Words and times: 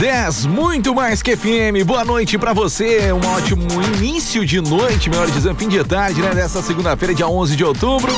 10, 0.00 0.46
muito 0.46 0.94
mais 0.94 1.20
que 1.20 1.36
FM. 1.36 1.84
Boa 1.84 2.06
noite 2.06 2.38
para 2.38 2.54
você. 2.54 3.12
Um 3.12 3.20
ótimo 3.36 3.62
início 3.98 4.46
de 4.46 4.58
noite, 4.58 5.10
melhor 5.10 5.30
dizendo, 5.30 5.54
fim 5.56 5.68
de 5.68 5.84
tarde, 5.84 6.22
né? 6.22 6.32
Nessa 6.32 6.62
segunda-feira, 6.62 7.14
dia 7.14 7.28
11 7.28 7.54
de 7.54 7.62
outubro. 7.62 8.10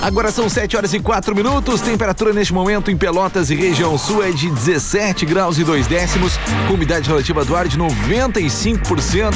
Agora 0.00 0.30
são 0.30 0.48
7 0.48 0.76
horas 0.76 0.94
e 0.94 1.00
4 1.00 1.34
minutos. 1.34 1.80
Temperatura 1.80 2.32
neste 2.32 2.54
momento 2.54 2.88
em 2.88 2.96
Pelotas 2.96 3.50
e 3.50 3.56
região 3.56 3.98
sul 3.98 4.22
é 4.22 4.30
de 4.30 4.48
17 4.48 5.26
graus 5.26 5.58
e 5.58 5.64
2 5.64 5.88
décimos. 5.88 6.38
Com 6.68 6.74
umidade 6.74 7.08
relativa 7.08 7.44
do 7.44 7.56
ar 7.56 7.66
de 7.66 7.76
95%. 7.76 9.34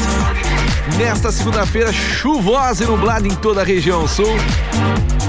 Nesta 0.96 1.32
segunda-feira, 1.32 1.92
chuvosa 1.92 2.84
e 2.84 2.86
nublada 2.86 3.26
em 3.26 3.34
toda 3.34 3.62
a 3.62 3.64
região 3.64 4.06
sul. 4.06 4.36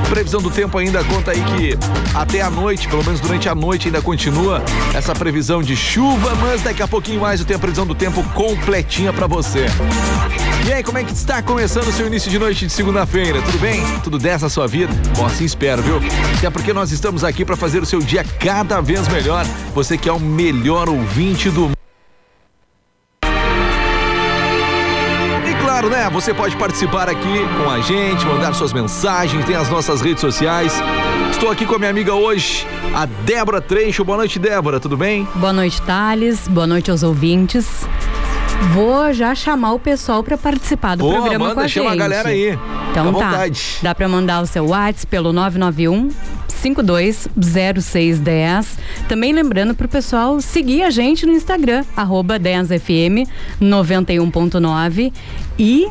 Previsão 0.10 0.42
do 0.42 0.50
tempo 0.50 0.78
ainda 0.78 1.02
conta 1.06 1.32
aí 1.32 1.42
que 1.42 1.78
até 2.14 2.42
a 2.42 2.50
noite, 2.50 2.88
pelo 2.90 3.04
menos 3.04 3.22
durante 3.22 3.48
a 3.48 3.56
noite, 3.56 3.88
ainda 3.88 4.02
continua 4.02 4.62
essa 4.94 5.14
previsão 5.14 5.64
de 5.64 5.74
chuva, 5.74 6.36
mas 6.36 6.62
daqui 6.62 6.84
a 6.84 6.88
pouquinho 6.88 7.22
mais 7.22 7.40
eu 7.40 7.46
tenho 7.46 7.58
a 7.58 7.62
previsão 7.62 7.86
do 7.86 7.96
tempo 7.96 8.22
completinha 8.34 9.14
para 9.14 9.26
você. 9.26 9.68
E 10.68 10.74
aí, 10.74 10.84
como 10.84 10.98
é 10.98 11.04
que 11.04 11.14
está 11.14 11.42
começando 11.42 11.88
o 11.88 11.94
seu 11.94 12.08
início 12.08 12.30
de 12.30 12.38
noite 12.38 12.68
de 12.68 12.74
segunda-feira? 12.74 13.42
Tudo 13.42 13.58
bem? 13.60 13.82
Tudo 14.04 14.20
dessa 14.20 14.50
sua 14.50 14.68
vida? 14.68 14.94
Bom, 15.16 15.26
assim 15.26 15.46
espero, 15.46 15.82
viu? 15.82 16.02
Até 16.38 16.50
porque 16.50 16.74
nós 16.74 16.92
estamos 16.92 17.24
aqui 17.24 17.46
para 17.46 17.56
fazer 17.56 17.82
o 17.82 17.86
seu 17.86 18.00
dia 18.00 18.24
cada 18.40 18.82
vez 18.82 19.08
melhor. 19.08 19.46
Você 19.74 19.98
que 19.98 20.10
é 20.10 20.14
o 20.14 20.20
melhor 20.20 20.90
ouvinte 20.90 21.50
do 21.50 21.62
mundo. 21.62 21.81
Né? 26.02 26.10
Você 26.10 26.34
pode 26.34 26.58
participar 26.58 27.08
aqui 27.08 27.46
com 27.58 27.70
a 27.70 27.80
gente, 27.80 28.26
mandar 28.26 28.54
suas 28.54 28.74
mensagens, 28.74 29.46
tem 29.46 29.56
as 29.56 29.70
nossas 29.70 30.02
redes 30.02 30.20
sociais. 30.20 30.74
Estou 31.30 31.52
aqui 31.52 31.66
com 31.66 31.76
a 31.76 31.78
minha 31.78 31.92
amiga 31.92 32.16
hoje, 32.16 32.66
a 32.96 33.06
Débora 33.06 33.62
Trecho. 33.62 34.04
Boa 34.04 34.18
noite, 34.18 34.40
Débora, 34.40 34.80
tudo 34.80 34.98
bem? 34.98 35.28
Boa 35.36 35.54
noite, 35.54 35.80
Thales. 35.84 36.48
Boa 36.48 36.66
noite 36.66 36.90
aos 36.90 37.04
ouvintes. 37.04 37.86
Vou 38.74 39.14
já 39.14 39.36
chamar 39.36 39.74
o 39.74 39.80
pessoal 39.80 40.24
para 40.24 40.38
participar 40.38 40.96
do 40.96 41.08
programa 41.08 41.40
manda, 41.40 41.56
com 41.56 41.62
a 41.62 41.68
chama 41.68 41.90
gente. 41.92 42.00
a 42.00 42.04
galera 42.04 42.30
aí. 42.30 42.60
Então 42.92 43.06
tá. 43.06 43.12
Vontade. 43.12 43.78
Dá 43.82 43.94
para 43.94 44.08
mandar 44.08 44.42
o 44.42 44.48
seu 44.48 44.68
WhatsApp 44.68 45.08
pelo 45.08 45.32
991 45.32 46.10
520610. 46.62 48.78
Também 49.08 49.32
lembrando 49.34 49.74
para 49.74 49.86
o 49.86 49.90
pessoal 49.90 50.40
seguir 50.42 50.84
a 50.84 50.90
gente 50.90 51.26
no 51.26 51.32
Instagram, 51.34 51.86
arroba 51.96 52.38
10fm 52.40 53.28
91.9 53.62 55.14
e 55.58 55.88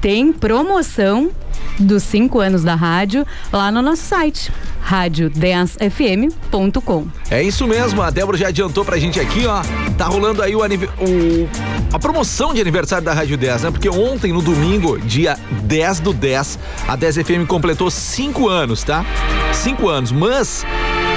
tem 0.00 0.32
promoção 0.32 1.30
dos 1.78 2.02
cinco 2.02 2.38
anos 2.38 2.62
da 2.62 2.74
rádio 2.74 3.26
lá 3.52 3.72
no 3.72 3.82
nosso 3.82 4.02
site 4.02 4.50
rádio10fm.com. 4.88 7.06
É 7.30 7.42
isso 7.42 7.66
mesmo, 7.66 8.02
a 8.02 8.10
Débora 8.10 8.36
já 8.36 8.48
adiantou 8.48 8.84
pra 8.84 8.98
gente 8.98 9.18
aqui, 9.18 9.46
ó. 9.46 9.62
Tá 9.96 10.06
rolando 10.06 10.42
aí 10.42 10.54
o, 10.54 10.60
o, 10.60 11.48
a 11.92 11.98
promoção 11.98 12.52
de 12.52 12.60
aniversário 12.60 13.04
da 13.04 13.12
Rádio 13.12 13.36
10, 13.36 13.62
né? 13.62 13.70
Porque 13.70 13.88
ontem, 13.88 14.32
no 14.32 14.42
domingo, 14.42 14.98
dia 14.98 15.38
10 15.62 16.00
do 16.00 16.12
10, 16.12 16.58
a 16.86 16.96
10 16.96 17.16
FM 17.18 17.46
completou 17.46 17.90
cinco 17.90 18.48
anos, 18.48 18.82
tá? 18.82 19.04
Cinco 19.52 19.88
anos, 19.88 20.12
mas 20.12 20.64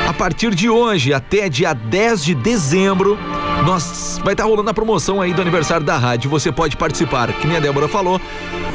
a 0.08 0.14
partir 0.14 0.56
de 0.56 0.70
hoje 0.70 1.14
até 1.14 1.50
dia 1.50 1.74
10 1.74 2.24
de 2.24 2.36
dezembro, 2.36 3.18
nós 3.66 4.20
vai 4.24 4.34
estar 4.34 4.44
tá 4.44 4.50
rolando 4.50 4.70
a 4.70 4.74
promoção 4.74 5.22
aí 5.22 5.34
do 5.34 5.42
aniversário 5.42 5.86
da 5.86 5.98
rádio. 5.98 6.30
Você 6.30 6.52
pode 6.52 6.78
participar, 6.78 7.32
que 7.34 7.48
nem 7.48 7.58
a 7.58 7.60
Débora 7.60 7.88
falou. 7.88 8.20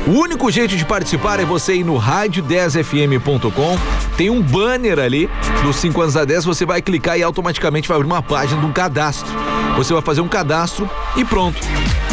O 0.06 0.10
único 0.10 0.50
jeito 0.50 0.76
de 0.76 0.84
participar 0.84 1.38
é 1.40 1.44
você 1.44 1.74
ir 1.74 1.84
no 1.84 1.94
rádio10fm.com. 1.94 3.78
Tem 4.16 4.30
um 4.30 4.42
banner 4.42 4.98
ali 4.98 5.30
dos 5.62 5.76
5 5.76 6.00
anos 6.00 6.16
a 6.16 6.24
10. 6.24 6.44
Você 6.44 6.66
vai 6.66 6.82
clicar 6.82 7.18
e 7.18 7.22
automaticamente 7.22 7.88
vai 7.88 7.96
abrir 7.96 8.06
uma 8.06 8.22
página 8.22 8.60
de 8.60 8.66
um 8.66 8.72
cadastro. 8.72 9.30
Você 9.76 9.92
vai 9.92 10.02
fazer 10.02 10.20
um 10.20 10.28
cadastro 10.28 10.88
e 11.16 11.24
pronto, 11.24 11.58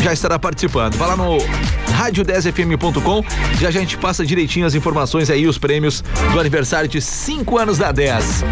já 0.02 0.14
estará 0.14 0.40
participando. 0.40 0.96
Vai 0.96 1.10
lá 1.10 1.18
no 1.18 1.38
rádio10fm.com. 2.00 3.24
Já 3.60 3.68
a 3.68 3.72
gente 3.72 3.98
passa 3.98 4.26
direitinho 4.26 4.66
as 4.66 4.76
informações 4.76 5.30
aí, 5.30 5.48
os 5.48 5.58
prêmios 5.58 6.04
do 6.32 6.40
aniversário 6.40 6.88
de 6.88 7.02
5 7.02 7.58
anos 7.58 7.78
da 7.78 7.92
10. 7.92 8.44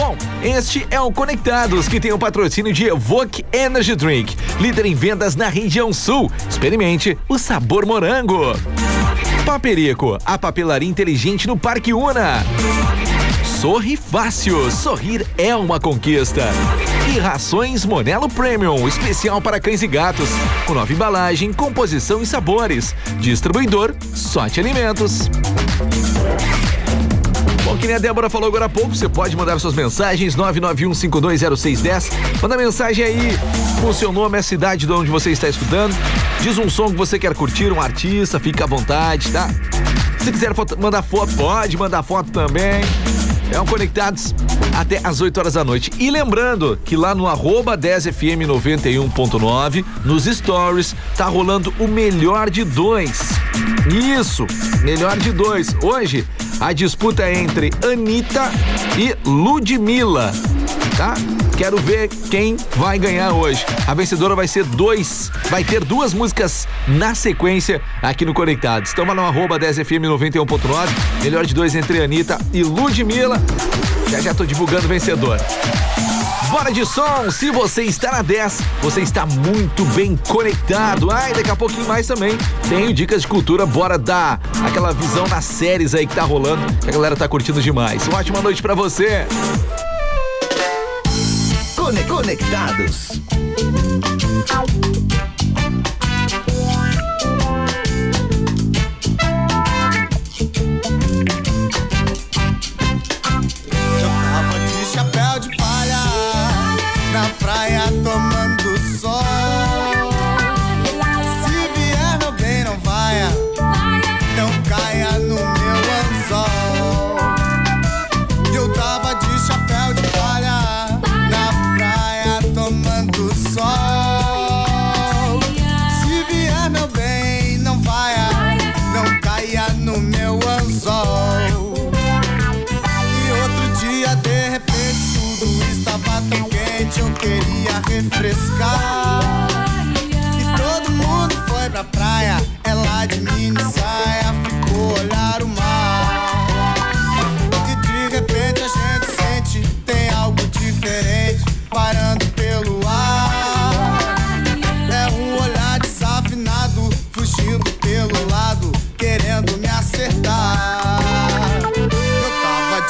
Bom, 0.00 0.16
este 0.42 0.86
é 0.90 0.98
o 0.98 1.12
Conectados, 1.12 1.86
que 1.86 2.00
tem 2.00 2.10
o 2.10 2.18
patrocínio 2.18 2.72
de 2.72 2.86
Evoque 2.86 3.44
Energy 3.52 3.94
Drink, 3.94 4.34
líder 4.58 4.86
em 4.86 4.94
vendas 4.94 5.36
na 5.36 5.46
região 5.46 5.92
sul. 5.92 6.32
Experimente 6.48 7.18
o 7.28 7.36
sabor 7.36 7.84
morango. 7.84 8.54
Paperico, 9.44 10.16
a 10.24 10.38
papelaria 10.38 10.88
inteligente 10.88 11.46
no 11.46 11.54
Parque 11.54 11.92
Una. 11.92 12.42
Sorri 13.60 13.94
Fácil, 13.94 14.70
sorrir 14.70 15.26
é 15.36 15.54
uma 15.54 15.78
conquista. 15.78 16.48
E 17.14 17.18
rações 17.18 17.84
Monelo 17.84 18.30
Premium, 18.30 18.88
especial 18.88 19.38
para 19.42 19.60
cães 19.60 19.82
e 19.82 19.86
gatos, 19.86 20.30
com 20.64 20.72
nova 20.72 20.90
embalagem, 20.90 21.52
composição 21.52 22.22
e 22.22 22.26
sabores. 22.26 22.94
Distribuidor 23.18 23.94
Sorte 24.14 24.60
Alimentos. 24.60 25.28
Bom, 27.70 27.76
que 27.76 27.86
nem 27.86 27.94
a 27.94 28.00
Débora 28.00 28.28
falou 28.28 28.48
agora 28.48 28.64
há 28.64 28.68
pouco, 28.68 28.96
você 28.96 29.08
pode 29.08 29.36
mandar 29.36 29.56
suas 29.60 29.74
mensagens 29.74 30.34
991520610. 30.34 32.10
Manda 32.42 32.56
mensagem 32.56 33.04
aí 33.04 33.38
com 33.80 33.92
seu 33.92 34.10
nome, 34.10 34.36
a 34.36 34.42
cidade 34.42 34.86
de 34.86 34.92
onde 34.92 35.08
você 35.08 35.30
está 35.30 35.48
escutando. 35.48 35.94
Diz 36.40 36.58
um 36.58 36.68
som 36.68 36.90
que 36.90 36.96
você 36.96 37.16
quer 37.16 37.32
curtir, 37.32 37.70
um 37.70 37.80
artista, 37.80 38.40
fica 38.40 38.64
à 38.64 38.66
vontade, 38.66 39.30
tá? 39.30 39.48
Se 40.18 40.32
quiser 40.32 40.52
foto, 40.52 40.76
mandar 40.80 41.04
foto, 41.04 41.32
pode 41.36 41.76
mandar 41.76 42.02
foto 42.02 42.32
também. 42.32 42.82
É 43.52 43.60
um 43.60 43.66
Conectados 43.66 44.34
até 44.76 45.00
às 45.04 45.20
8 45.20 45.38
horas 45.38 45.54
da 45.54 45.62
noite. 45.62 45.92
E 45.96 46.10
lembrando 46.10 46.76
que 46.84 46.96
lá 46.96 47.14
no 47.14 47.28
arroba 47.28 47.78
10FM 47.78 48.48
91.9, 48.48 49.84
nos 50.04 50.24
stories, 50.24 50.96
tá 51.16 51.26
rolando 51.26 51.72
o 51.78 51.86
melhor 51.86 52.50
de 52.50 52.64
dois. 52.64 53.30
Isso, 54.18 54.44
melhor 54.82 55.16
de 55.16 55.30
dois. 55.30 55.72
Hoje, 55.80 56.26
a 56.60 56.72
disputa 56.74 57.22
é 57.22 57.34
entre 57.34 57.70
Anitta 57.82 58.50
e 58.98 59.16
Ludmilla, 59.26 60.32
tá? 60.96 61.14
Quero 61.56 61.78
ver 61.78 62.08
quem 62.08 62.56
vai 62.76 62.98
ganhar 62.98 63.32
hoje. 63.32 63.64
A 63.86 63.94
vencedora 63.94 64.34
vai 64.34 64.46
ser 64.46 64.64
dois, 64.64 65.30
vai 65.48 65.64
ter 65.64 65.84
duas 65.84 66.14
músicas 66.14 66.68
na 66.86 67.14
sequência 67.14 67.80
aqui 68.02 68.24
no 68.24 68.34
Conectados. 68.34 68.92
Então 68.92 69.04
vai 69.06 69.14
no 69.14 69.22
arroba 69.22 69.58
10FM 69.58 70.06
91.9, 70.06 71.22
melhor 71.22 71.44
de 71.44 71.54
dois 71.54 71.74
entre 71.74 72.02
Anitta 72.02 72.38
e 72.52 72.62
Ludmilla. 72.62 73.40
Já 74.10 74.20
já 74.20 74.34
tô 74.34 74.44
divulgando 74.44 74.84
o 74.84 74.88
vencedor. 74.88 75.38
Bora 76.50 76.72
de 76.72 76.84
som, 76.84 77.30
se 77.30 77.48
você 77.50 77.84
está 77.84 78.10
na 78.10 78.22
10, 78.22 78.60
você 78.82 79.02
está 79.02 79.24
muito 79.24 79.84
bem 79.86 80.16
conectado. 80.16 81.08
Ai, 81.10 81.32
daqui 81.32 81.48
a 81.48 81.54
pouquinho 81.54 81.86
mais 81.86 82.08
também 82.08 82.36
tenho 82.68 82.92
dicas 82.92 83.22
de 83.22 83.28
cultura, 83.28 83.64
bora 83.64 83.96
dar 83.96 84.40
aquela 84.66 84.92
visão 84.92 85.28
nas 85.28 85.44
séries 85.44 85.94
aí 85.94 86.06
que 86.08 86.14
tá 86.14 86.22
rolando, 86.22 86.60
que 86.80 86.88
a 86.88 86.92
galera 86.92 87.14
tá 87.14 87.28
curtindo 87.28 87.62
demais. 87.62 88.06
Uma 88.08 88.18
ótima 88.18 88.42
noite 88.42 88.60
para 88.60 88.74
você. 88.74 89.26
Conectados. 92.08 93.20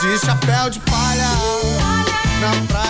de 0.03 0.19
chapéu 0.19 0.71
de 0.71 0.81
palha 0.81 1.31
na 2.41 2.67
praia. 2.69 2.90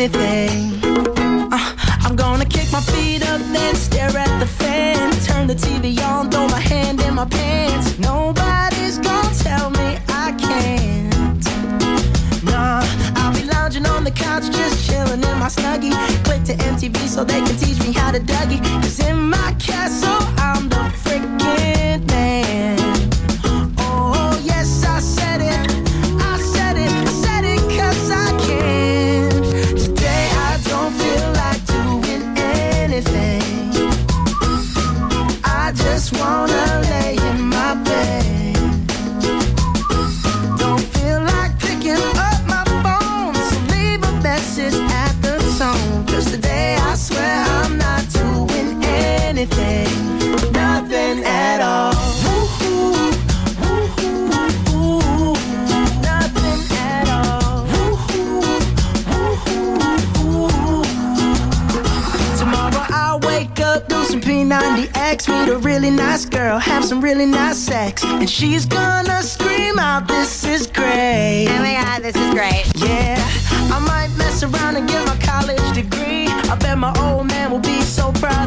anything. 0.00 0.80
Uh, 1.52 1.74
I'm 2.00 2.16
gonna 2.16 2.46
kick 2.46 2.72
my 2.72 2.80
feet 2.80 3.22
up, 3.28 3.40
then 3.52 3.74
stare 3.74 4.16
at 4.16 4.40
the 4.40 4.46
fan. 4.46 5.12
Turn 5.26 5.46
the 5.46 5.54
TV 5.54 6.00
on, 6.02 6.30
throw 6.30 6.48
my 6.48 6.58
hand 6.58 7.02
in 7.02 7.14
my 7.14 7.26
pants. 7.26 7.98
Nobody's 7.98 8.96
gonna 8.96 9.34
tell 9.34 9.68
me 9.68 9.98
I 10.08 10.32
can't. 10.38 11.44
Nah, 12.44 12.80
I'll 13.16 13.34
be 13.34 13.44
lounging 13.44 13.84
on 13.84 14.04
the 14.04 14.10
couch, 14.10 14.44
just 14.50 14.88
chilling 14.88 15.22
in 15.22 15.38
my 15.38 15.48
snuggie. 15.48 15.92
Click 16.24 16.44
to 16.44 16.54
MTV 16.54 16.96
so 17.06 17.22
they 17.22 17.40
can 17.42 17.56
teach 17.56 17.78
me 17.80 17.92
how 17.92 18.10
to 18.10 18.20
Dougie. 18.20 18.62
Cause 18.80 19.00
in 19.00 19.18
my 19.18 19.54
castle, 19.58 20.39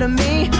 of 0.04 0.12
me. 0.12 0.53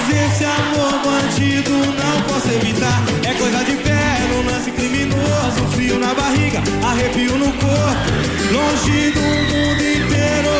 Mas 0.00 0.32
esse 0.32 0.44
amor 0.44 0.92
bandido 1.04 1.70
não 1.70 2.22
posso 2.22 2.48
evitar. 2.48 3.02
É 3.28 3.34
coisa 3.34 3.62
de 3.64 3.74
pé, 3.76 3.90
é 3.90 4.38
um 4.38 4.50
lance 4.50 4.70
criminoso. 4.70 5.66
Frio 5.72 5.98
na 5.98 6.14
barriga, 6.14 6.62
arrepio 6.82 7.36
no 7.36 7.52
corpo. 7.52 8.10
Longe 8.50 9.10
do 9.10 9.20
mundo 9.20 9.82
inteiro, 9.82 10.50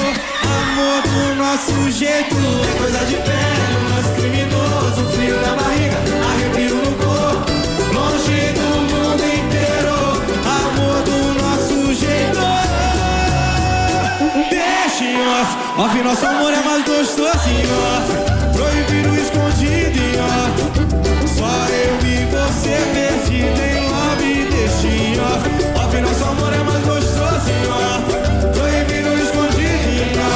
amor 0.45 1.03
do 1.03 1.35
nosso 1.37 1.91
jeito. 1.91 2.37
É 2.37 2.79
coisa 2.79 2.99
de 3.07 3.17
pé, 3.17 3.33
é 3.33 3.79
um 3.79 3.89
lance 3.95 4.13
criminoso. 4.21 5.11
Frio 5.17 5.41
na 5.41 5.57
barriga, 5.57 5.97
arrepio 6.33 6.77
no 6.77 6.93
corpo. 6.97 7.51
Longe 7.95 8.53
do 8.53 8.69
mundo 8.93 9.25
inteiro, 9.25 9.95
amor 10.45 11.03
do 11.05 11.19
nosso 11.43 11.95
jeito. 11.95 12.41
Deixe 14.51 15.17
off, 15.41 15.81
off 15.81 16.03
nosso 16.03 16.27
amor 16.27 16.53
é 16.53 16.63
mais 16.63 16.85
gostosinho 16.85 18.30
tiro 18.91 19.15
escondido 19.15 19.99
e 19.99 20.19
ó. 20.19 20.51
Só 21.27 21.53
eu 21.71 21.95
e 22.05 22.27
você 22.27 22.77
perdido 22.93 23.61
em 23.63 23.79
love 23.89 24.27
e 24.27 24.45
destino 24.51 25.23
Afinal 25.81 26.11
nosso 26.11 26.25
amor 26.25 26.53
é 26.53 26.63
mais 26.65 26.85
gostoso 26.85 27.49
e 27.49 27.69
ó. 27.69 28.51
Proibido 28.53 29.11
escondido 29.23 29.87
e 29.95 30.19
ó. 30.19 30.31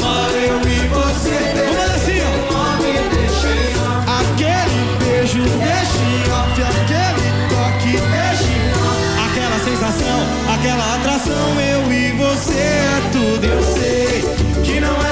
Só 0.00 0.14
eu 0.30 0.56
e 0.62 0.88
você 0.96 1.36
perdido 1.52 2.10
em 2.10 2.40
love 2.50 2.88
e 2.88 3.04
destino 3.16 3.84
Aquele 4.20 4.82
beijo 4.98 5.42
destino 5.42 6.34
off 6.40 6.56
Aquele 6.62 7.28
toque 7.52 7.92
destino 8.14 8.76
off. 8.80 9.02
Aquela 9.28 9.58
sensação, 9.58 10.18
aquela 10.54 10.86
atração 10.96 11.60
Eu 11.60 11.92
e 11.92 12.12
você 12.12 12.58
é 12.58 13.02
tudo 13.12 13.44
eu 13.44 13.62
sei 13.74 14.24
Que 14.64 14.80
não 14.80 14.96
é 15.06 15.11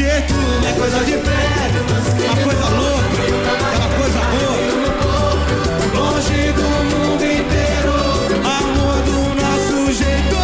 jeito, 0.00 0.34
é 0.66 0.72
coisa 0.78 1.04
de 1.04 1.12
pérolas, 1.12 2.06
uma 2.24 2.36
coisa 2.42 2.68
louca, 2.70 3.22
aquela 3.66 3.88
coisa 3.98 4.20
boa. 4.32 4.64
Longe 5.94 6.52
do 6.52 6.68
mundo 6.90 7.22
inteiro, 7.22 7.94
amor 8.44 8.96
do 9.02 9.18
nosso 9.42 9.92
jeito. 9.92 10.38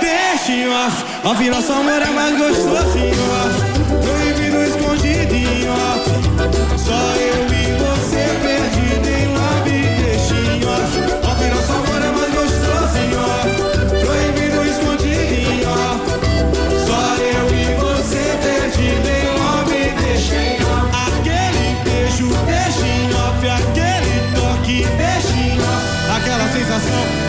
Deixa 0.00 0.52
em 0.52 0.68
off, 0.68 1.04
off 1.24 1.48
nosso 1.48 1.72
amor 1.72 2.02
é 2.02 2.10
mais 2.10 2.36
gostoso 2.36 3.67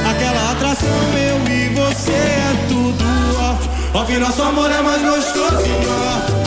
Aquela 0.09 0.51
atração. 0.51 0.87
Eu 0.87 1.53
e 1.53 1.69
você 1.69 2.11
é 2.11 2.65
tudo 2.67 3.03
off. 3.39 3.69
Off, 3.93 4.17
nosso 4.17 4.41
amor 4.41 4.71
é 4.71 4.81
mais 4.81 5.01
gostoso 5.01 5.55
off. 5.55 6.38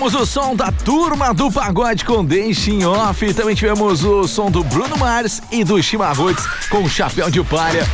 Curtimos 0.00 0.14
o 0.14 0.24
som 0.24 0.56
da 0.56 0.72
turma 0.72 1.34
do 1.34 1.52
pagode 1.52 2.06
com 2.06 2.24
Deixem 2.24 2.86
Off. 2.86 3.34
Também 3.34 3.54
tivemos 3.54 4.02
o 4.02 4.26
som 4.26 4.50
do 4.50 4.64
Bruno 4.64 4.96
Mars 4.96 5.42
e 5.52 5.62
do 5.62 5.82
Chimarruts 5.82 6.42
com 6.70 6.88
Chapéu 6.88 7.30
de 7.30 7.44
Palha. 7.44 7.86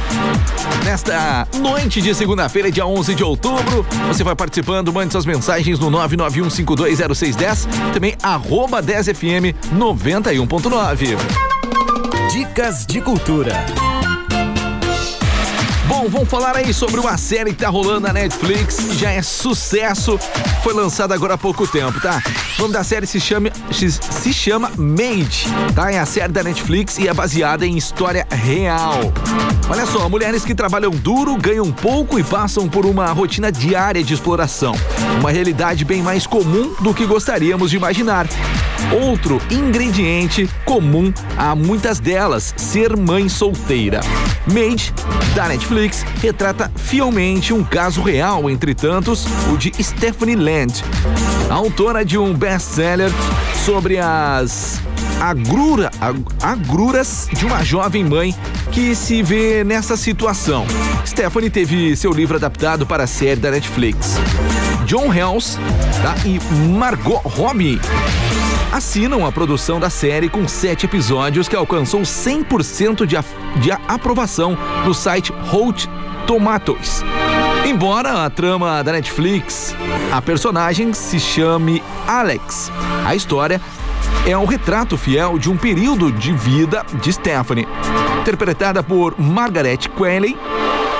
Nesta 0.84 1.48
noite 1.58 2.00
de 2.00 2.14
segunda-feira, 2.14 2.70
dia 2.70 2.86
11 2.86 3.12
de 3.12 3.24
outubro, 3.24 3.84
você 4.06 4.22
vai 4.22 4.36
participando, 4.36 4.92
mande 4.92 5.10
suas 5.10 5.26
mensagens 5.26 5.80
no 5.80 5.90
991520610, 5.90 7.66
também 7.92 8.14
arroba 8.22 8.80
10fm 8.80 9.52
91.9. 9.74 11.16
Dicas 12.30 12.86
de 12.86 13.00
cultura. 13.00 13.52
Bom, 15.98 16.10
vamos 16.10 16.28
falar 16.28 16.54
aí 16.54 16.74
sobre 16.74 17.00
uma 17.00 17.16
série 17.16 17.54
que 17.54 17.62
tá 17.62 17.70
rolando 17.70 18.00
na 18.00 18.12
Netflix, 18.12 18.76
já 18.98 19.10
é 19.12 19.22
sucesso, 19.22 20.18
foi 20.62 20.74
lançada 20.74 21.14
agora 21.14 21.34
há 21.34 21.38
pouco 21.38 21.66
tempo, 21.66 21.98
tá? 22.02 22.22
O 22.58 22.62
nome 22.62 22.74
da 22.74 22.84
série 22.84 23.06
se 23.06 23.18
chama, 23.18 23.50
se 23.72 24.30
chama 24.30 24.70
Made, 24.76 25.46
tá? 25.74 25.90
É 25.90 25.98
a 25.98 26.04
série 26.04 26.30
da 26.34 26.42
Netflix 26.42 26.98
e 26.98 27.08
é 27.08 27.14
baseada 27.14 27.64
em 27.64 27.78
história 27.78 28.26
real. 28.30 29.10
Olha 29.70 29.86
só, 29.86 30.06
mulheres 30.06 30.44
que 30.44 30.54
trabalham 30.54 30.90
duro, 30.90 31.34
ganham 31.34 31.72
pouco 31.72 32.18
e 32.18 32.22
passam 32.22 32.68
por 32.68 32.84
uma 32.84 33.06
rotina 33.06 33.50
diária 33.50 34.04
de 34.04 34.12
exploração. 34.12 34.74
Uma 35.18 35.30
realidade 35.30 35.82
bem 35.82 36.02
mais 36.02 36.26
comum 36.26 36.74
do 36.78 36.92
que 36.92 37.06
gostaríamos 37.06 37.70
de 37.70 37.76
imaginar. 37.76 38.26
Outro 38.92 39.40
ingrediente 39.50 40.48
comum 40.64 41.12
a 41.36 41.54
muitas 41.54 41.98
delas, 41.98 42.54
ser 42.56 42.96
mãe 42.96 43.28
solteira. 43.28 44.00
Made, 44.46 44.94
da 45.34 45.48
Netflix, 45.48 46.04
retrata 46.22 46.70
fielmente 46.76 47.52
um 47.52 47.64
caso 47.64 48.00
real, 48.00 48.48
entre 48.48 48.74
tantos, 48.74 49.26
o 49.52 49.56
de 49.56 49.72
Stephanie 49.82 50.36
Land, 50.36 50.84
autora 51.50 52.04
de 52.04 52.16
um 52.16 52.32
best-seller 52.32 53.10
sobre 53.64 53.98
as 53.98 54.80
agrura, 55.20 55.90
ag- 56.00 56.24
agruras 56.42 57.28
de 57.32 57.44
uma 57.46 57.64
jovem 57.64 58.04
mãe 58.04 58.34
que 58.70 58.94
se 58.94 59.22
vê 59.22 59.64
nessa 59.64 59.96
situação. 59.96 60.64
Stephanie 61.06 61.50
teve 61.50 61.96
seu 61.96 62.12
livro 62.12 62.36
adaptado 62.36 62.86
para 62.86 63.04
a 63.04 63.06
série 63.06 63.40
da 63.40 63.50
Netflix. 63.50 64.16
John 64.84 65.12
Helms 65.12 65.58
tá? 66.02 66.14
e 66.24 66.38
Margot 66.68 67.20
Robbie 67.24 67.80
assinam 68.72 69.24
a 69.24 69.32
produção 69.32 69.78
da 69.78 69.90
série 69.90 70.28
com 70.28 70.46
sete 70.46 70.86
episódios 70.86 71.48
que 71.48 71.56
alcançou 71.56 72.02
100% 72.02 73.06
de, 73.06 73.16
de 73.60 73.70
aprovação 73.70 74.56
no 74.84 74.94
site 74.94 75.32
Hot 75.52 75.88
Tomatoes. 76.26 77.02
Embora 77.64 78.24
a 78.24 78.30
trama 78.30 78.82
da 78.82 78.92
Netflix, 78.92 79.74
a 80.12 80.22
personagem 80.22 80.92
se 80.92 81.18
chame 81.18 81.82
Alex. 82.06 82.70
A 83.04 83.14
história 83.14 83.60
é 84.26 84.36
um 84.36 84.44
retrato 84.44 84.96
fiel 84.96 85.38
de 85.38 85.50
um 85.50 85.56
período 85.56 86.12
de 86.12 86.32
vida 86.32 86.84
de 87.00 87.12
Stephanie. 87.12 87.66
Interpretada 88.20 88.82
por 88.82 89.18
Margaret 89.18 89.78
Qualley, 89.96 90.36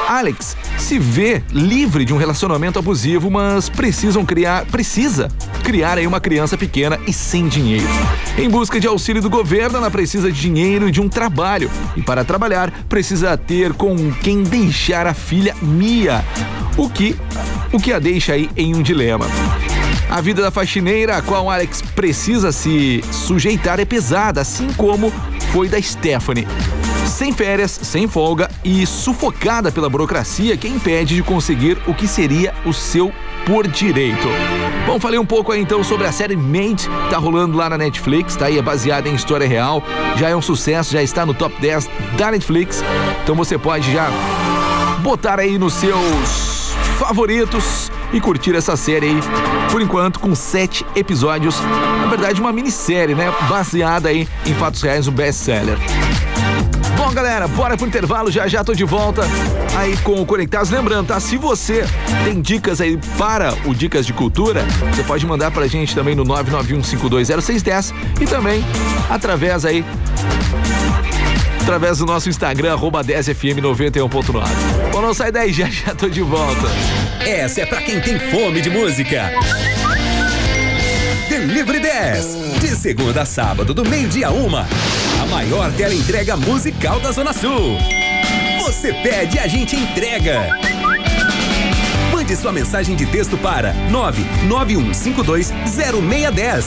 Alex 0.07 0.57
se 0.79 0.99
vê 0.99 1.43
livre 1.53 2.05
de 2.05 2.15
um 2.15 2.17
relacionamento 2.17 2.79
abusivo, 2.79 3.31
mas 3.31 3.69
precisam 3.69 4.25
criar, 4.25 4.65
precisa 4.67 5.29
criar 5.65 5.99
aí 5.99 6.07
uma 6.07 6.21
criança 6.21 6.57
pequena 6.57 6.99
e 7.07 7.13
sem 7.13 7.49
dinheiro. 7.49 7.89
Em 8.39 8.49
busca 8.49 8.79
de 8.79 8.87
auxílio 8.87 9.21
do 9.21 9.29
governo, 9.29 9.79
ela 9.79 9.91
precisa 9.91 10.31
de 10.31 10.41
dinheiro 10.41 10.89
e 10.89 10.93
de 10.93 11.01
um 11.01 11.09
trabalho. 11.09 11.71
E 11.97 12.03
para 12.03 12.25
trabalhar, 12.25 12.71
precisa 12.89 13.37
ter 13.37 13.73
com 13.73 14.13
quem 14.13 14.43
deixar 14.43 15.07
a 15.07 15.15
filha 15.15 15.55
Mia, 15.61 16.25
o 16.77 16.89
que 16.89 17.17
o 17.73 17.81
que 17.81 17.93
a 17.93 17.99
deixa 17.99 18.35
aí 18.35 18.49
em 18.57 18.75
um 18.75 18.83
dilema. 18.83 19.27
A 20.09 20.21
vida 20.21 20.41
da 20.41 20.51
faxineira 20.51 21.17
a 21.17 21.23
qual 21.23 21.51
Alex 21.51 21.83
precisa 21.83 22.53
se 22.53 23.03
sujeitar 23.11 23.81
é 23.81 23.85
pesada, 23.85 24.41
assim 24.41 24.73
como 24.75 25.13
foi 25.53 25.69
da 25.69 25.81
Stephanie. 25.83 26.47
Sem 27.07 27.33
férias, 27.33 27.71
sem 27.71 28.09
folga 28.09 28.51
e 28.65 28.85
sufocada 28.87 29.73
pela 29.73 29.89
burocracia 29.89 30.57
que 30.57 30.69
impede 30.69 31.15
de 31.15 31.23
conseguir 31.23 31.79
o 31.87 31.95
que 31.95 32.07
seria 32.07 32.53
o 32.65 32.73
seu 32.73 33.13
por 33.47 33.67
direito. 33.67 34.29
Bom, 34.87 35.01
falei 35.01 35.19
um 35.19 35.25
pouco 35.25 35.53
aí 35.53 35.61
então 35.61 35.83
sobre 35.83 36.07
a 36.07 36.13
série 36.13 36.37
Made, 36.37 36.89
tá 37.09 37.17
rolando 37.17 37.57
lá 37.57 37.71
na 37.71 37.79
Netflix, 37.79 38.37
tá 38.37 38.47
aí, 38.47 38.59
é 38.59 38.63
baseada 38.63 39.09
em 39.09 39.15
história 39.15 39.47
real, 39.47 39.83
já 40.17 40.29
é 40.29 40.37
um 40.37 40.43
sucesso, 40.43 40.93
já 40.93 41.03
está 41.03 41.25
no 41.25 41.33
top 41.33 41.55
10 41.61 41.89
da 42.19 42.31
Netflix, 42.31 42.83
então 43.23 43.35
você 43.35 43.57
pode 43.57 43.93
já 43.93 44.11
botar 45.01 45.39
aí 45.39 45.59
nos 45.59 45.75
seus 45.75 46.75
favoritos 46.99 47.91
e 48.13 48.21
curtir 48.21 48.55
essa 48.55 48.77
série 48.77 49.07
aí, 49.07 49.21
por 49.71 49.81
enquanto, 49.81 50.19
com 50.19 50.35
sete 50.35 50.85
episódios. 50.95 51.61
Na 52.01 52.07
verdade, 52.07 52.41
uma 52.41 52.53
minissérie, 52.53 53.15
né? 53.15 53.33
Baseada 53.49 54.09
aí 54.09 54.29
em 54.45 54.55
fatos 54.55 54.83
reais, 54.83 55.07
um 55.07 55.13
best-seller. 55.13 55.79
Galera, 57.17 57.49
bora 57.49 57.79
pro 57.79 57.87
intervalo, 57.87 58.31
já 58.31 58.47
já 58.47 58.63
tô 58.63 58.75
de 58.75 58.85
volta 58.85 59.23
aí 59.75 59.97
com 59.97 60.21
o 60.21 60.27
Conectados. 60.27 60.69
Lembrando, 60.69 61.07
tá? 61.07 61.19
Se 61.19 61.39
você 61.39 61.83
tem 62.25 62.43
dicas 62.43 62.79
aí 62.79 62.99
para 63.17 63.55
o 63.65 63.75
Dicas 63.75 64.05
de 64.05 64.13
Cultura, 64.13 64.63
você 64.95 65.03
pode 65.03 65.27
mandar 65.27 65.51
pra 65.51 65.67
gente 65.67 65.95
também 65.95 66.15
no 66.15 66.27
991520610 66.27 67.95
e 68.21 68.27
também 68.27 68.63
através 69.09 69.65
aí 69.65 69.83
através 71.63 71.97
do 71.97 72.05
nosso 72.05 72.29
Instagram, 72.29 72.75
arroba 72.75 73.03
10fm91.9. 73.03 74.47
Bom, 74.93 75.01
não 75.01 75.15
sai 75.15 75.33
daí, 75.33 75.55
já 75.55 75.71
já 75.71 75.95
tô 75.95 76.11
de 76.11 76.21
volta. 76.21 76.69
Essa 77.21 77.63
é 77.63 77.67
pra 77.67 77.81
quem 77.81 77.99
tem 77.99 78.19
fome 78.31 78.61
de 78.61 78.69
música. 78.69 79.33
Delivery 81.37 81.81
10. 81.81 82.61
De 82.61 82.69
segunda 82.69 83.21
a 83.21 83.27
sábado, 83.27 83.75
do 83.75 83.85
meio-dia 83.85 84.31
uma. 84.31 84.67
A 85.21 85.27
maior 85.27 85.71
tela 85.73 85.93
entrega 85.93 86.35
musical 86.35 86.99
da 86.99 87.13
Zona 87.13 87.35
Sul. 87.35 87.77
Você 88.63 88.95
pede, 88.95 89.39
a 89.39 89.47
gente 89.47 89.77
entrega. 89.77 90.49
Mande 92.11 92.35
sua 92.35 92.53
mensagem 92.53 92.97
de 92.97 93.05
texto 93.05 93.37
para 93.37 93.75
991520610 93.91 96.65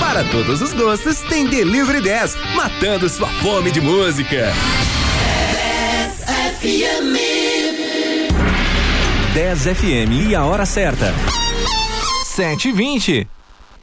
Para 0.00 0.24
todos 0.24 0.60
os 0.60 0.72
gostos, 0.72 1.20
tem 1.28 1.46
Delivery 1.46 2.00
10, 2.00 2.36
matando 2.56 3.08
sua 3.08 3.28
fome 3.28 3.70
de 3.70 3.80
música. 3.80 4.52
10 9.32 9.62
FM 9.62 10.28
e 10.28 10.34
a 10.34 10.44
hora 10.44 10.66
certa. 10.66 11.14
7h20. 12.36 13.28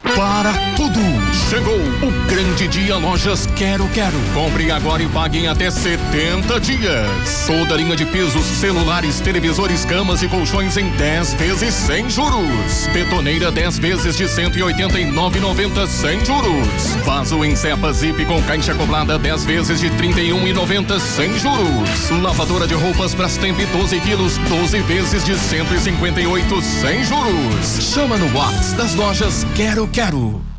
Para 0.04 0.54
tudo! 0.76 1.29
Chegou 1.50 1.74
o 1.74 2.28
grande 2.28 2.68
dia 2.68 2.96
Lojas 2.98 3.48
Quero 3.56 3.90
Quero. 3.90 4.20
Compre 4.36 4.70
agora 4.70 5.02
e 5.02 5.08
pague 5.08 5.40
em 5.40 5.48
até 5.48 5.72
70 5.72 6.60
dias. 6.60 7.48
Toda 7.48 7.76
linha 7.76 7.96
de 7.96 8.06
pisos, 8.06 8.46
celulares, 8.46 9.20
televisores, 9.20 9.84
camas 9.84 10.22
e 10.22 10.28
colchões 10.28 10.78
em 10.78 10.88
10 10.92 11.34
vezes 11.34 11.74
sem 11.74 12.08
juros. 12.08 12.88
Betoneira 12.94 13.50
10 13.50 13.80
vezes 13.80 14.16
de 14.16 14.26
189,90 14.26 15.88
sem 15.88 16.24
juros. 16.24 17.04
Vaso 17.04 17.44
em 17.44 17.56
cepa 17.56 17.92
zip 17.94 18.24
com 18.26 18.40
caixa 18.44 18.74
acoplada 18.74 19.18
10 19.18 19.46
vezes 19.46 19.80
de 19.80 19.90
31,90 19.90 21.00
sem 21.00 21.36
juros. 21.40 22.12
Lavadora 22.22 22.68
de 22.68 22.76
roupas 22.76 23.16
Brastemp 23.16 23.58
12 23.72 24.00
quilos 24.02 24.38
12 24.50 24.82
vezes 24.82 25.26
de 25.26 25.36
158 25.36 26.62
sem 26.62 27.04
juros. 27.04 27.92
Chama 27.92 28.18
no 28.18 28.38
WhatsApp 28.38 28.76
das 28.76 28.94
lojas 28.94 29.48
Quero 29.56 29.88
Quero. 29.88 30.50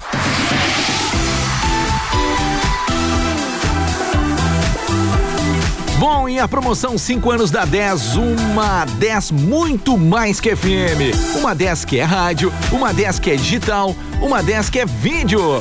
Bom, 6.01 6.27
e 6.27 6.41
a 6.41 6.49
promoção 6.49 6.97
5 6.97 7.31
anos 7.31 7.51
da 7.51 7.67
10, 7.67 8.17
uma 8.17 8.87
10 8.87 9.33
muito 9.33 9.99
mais 9.99 10.41
que 10.41 10.57
FM. 10.57 11.37
Uma 11.37 11.55
10 11.55 11.85
que 11.85 12.01
é 12.01 12.05
rádio, 12.05 12.51
uma 12.73 12.91
10 12.91 13.19
que 13.19 13.31
é 13.33 13.37
digital, 13.37 13.95
uma 14.19 14.43
10 14.43 14.71
que 14.71 14.79
é 14.79 14.87
vídeo. 14.87 15.61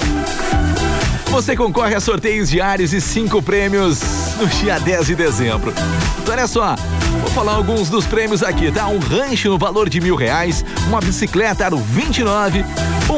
Você 1.25 1.58
concorre 1.58 1.93
a 1.93 1.99
sorteios 1.99 2.49
diários 2.49 2.93
e 2.93 3.02
cinco 3.02 3.41
prêmios 3.41 3.99
no 4.39 4.47
dia 4.47 4.80
10 4.80 5.08
de 5.08 5.15
dezembro. 5.15 5.73
Então 6.21 6.34
olha 6.34 6.47
só, 6.47 6.73
vou 7.19 7.30
falar 7.32 7.56
alguns 7.56 7.89
dos 7.89 8.06
prêmios 8.06 8.41
aqui, 8.41 8.71
tá? 8.71 8.88
Um 8.88 8.97
rancho 8.97 9.49
no 9.49 9.58
valor 9.58 9.89
de 9.89 9.99
mil 9.99 10.15
reais, 10.15 10.63
uma 10.88 11.02
bicicleta 11.02 11.65
aro 11.65 11.80
29, 11.80 12.63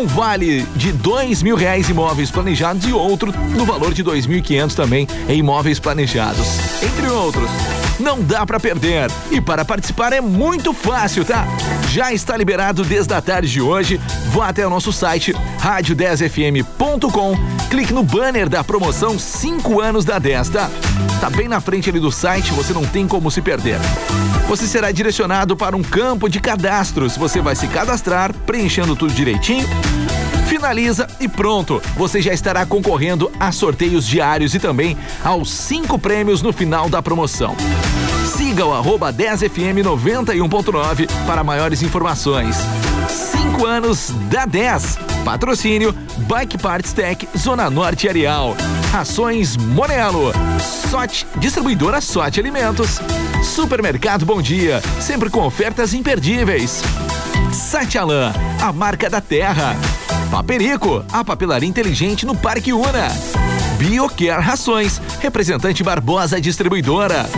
um 0.01 0.07
vale 0.07 0.63
de 0.75 0.91
dois 0.91 1.43
mil 1.43 1.55
reais 1.55 1.87
imóveis 1.87 2.31
planejados 2.31 2.87
e 2.87 2.91
outro 2.91 3.31
no 3.55 3.65
valor 3.65 3.93
de 3.93 4.01
dois 4.01 4.25
mil 4.25 4.39
e 4.39 4.41
quinhentos 4.41 4.75
também 4.75 5.07
em 5.29 5.37
imóveis 5.37 5.79
planejados, 5.79 6.47
entre 6.81 7.07
outros. 7.07 7.90
Não 8.01 8.19
dá 8.19 8.45
pra 8.47 8.59
perder. 8.59 9.11
E 9.29 9.39
para 9.39 9.63
participar 9.63 10.11
é 10.11 10.19
muito 10.19 10.73
fácil, 10.73 11.23
tá? 11.23 11.45
Já 11.89 12.11
está 12.11 12.35
liberado 12.35 12.83
desde 12.83 13.13
a 13.13 13.21
tarde 13.21 13.47
de 13.47 13.61
hoje. 13.61 14.01
Vá 14.29 14.49
até 14.49 14.65
o 14.65 14.69
nosso 14.71 14.91
site 14.91 15.33
rádio10fm.com, 15.59 17.37
clique 17.69 17.93
no 17.93 18.01
banner 18.01 18.49
da 18.49 18.63
promoção 18.63 19.19
5 19.19 19.79
anos 19.79 20.03
da 20.03 20.17
10, 20.17 20.49
tá? 20.49 20.69
Tá 21.19 21.29
bem 21.29 21.47
na 21.47 21.61
frente 21.61 21.91
ali 21.91 21.99
do 21.99 22.11
site, 22.11 22.51
você 22.53 22.73
não 22.73 22.83
tem 22.83 23.07
como 23.07 23.29
se 23.29 23.39
perder. 23.39 23.77
Você 24.47 24.65
será 24.65 24.91
direcionado 24.91 25.55
para 25.55 25.77
um 25.77 25.83
campo 25.83 26.27
de 26.27 26.39
cadastros. 26.39 27.15
Você 27.15 27.39
vai 27.39 27.55
se 27.55 27.67
cadastrar, 27.67 28.33
preenchendo 28.33 28.95
tudo 28.95 29.13
direitinho. 29.13 29.67
Finaliza 30.47 31.07
e 31.19 31.29
pronto, 31.29 31.81
você 31.95 32.21
já 32.21 32.33
estará 32.33 32.65
concorrendo 32.65 33.31
a 33.39 33.51
sorteios 33.53 34.05
diários 34.05 34.53
e 34.53 34.59
também 34.59 34.97
aos 35.23 35.49
cinco 35.49 35.97
prêmios 35.97 36.41
no 36.41 36.51
final 36.51 36.89
da 36.89 37.01
promoção. 37.01 37.55
Siga 38.51 38.65
o 38.65 38.73
arroba 38.73 39.13
10fm 39.13 39.81
91.9 39.81 41.07
para 41.25 41.41
maiores 41.41 41.81
informações. 41.81 42.57
5 43.07 43.65
anos 43.65 44.09
da 44.29 44.45
10. 44.45 44.97
Patrocínio 45.23 45.95
Bike 46.27 46.57
Parts 46.57 46.91
Tech, 46.91 47.25
Zona 47.37 47.69
Norte 47.69 48.09
Areal. 48.09 48.57
Rações 48.91 49.55
Monelo. 49.55 50.33
Sorte, 50.89 51.25
distribuidora 51.37 52.01
Sorte 52.01 52.41
Alimentos. 52.41 52.99
Supermercado 53.41 54.25
Bom 54.25 54.41
Dia, 54.41 54.81
sempre 54.99 55.29
com 55.29 55.45
ofertas 55.45 55.93
imperdíveis. 55.93 56.81
Satialan, 57.53 58.33
a 58.61 58.73
marca 58.73 59.09
da 59.09 59.21
terra. 59.21 59.77
Paperico, 60.29 61.05
a 61.09 61.23
papelaria 61.23 61.69
inteligente 61.69 62.25
no 62.25 62.35
Parque 62.35 62.73
Una. 62.73 63.07
Biocare 63.77 64.41
Rações, 64.41 65.01
representante 65.21 65.81
Barbosa 65.85 66.41
Distribuidora. 66.41 67.29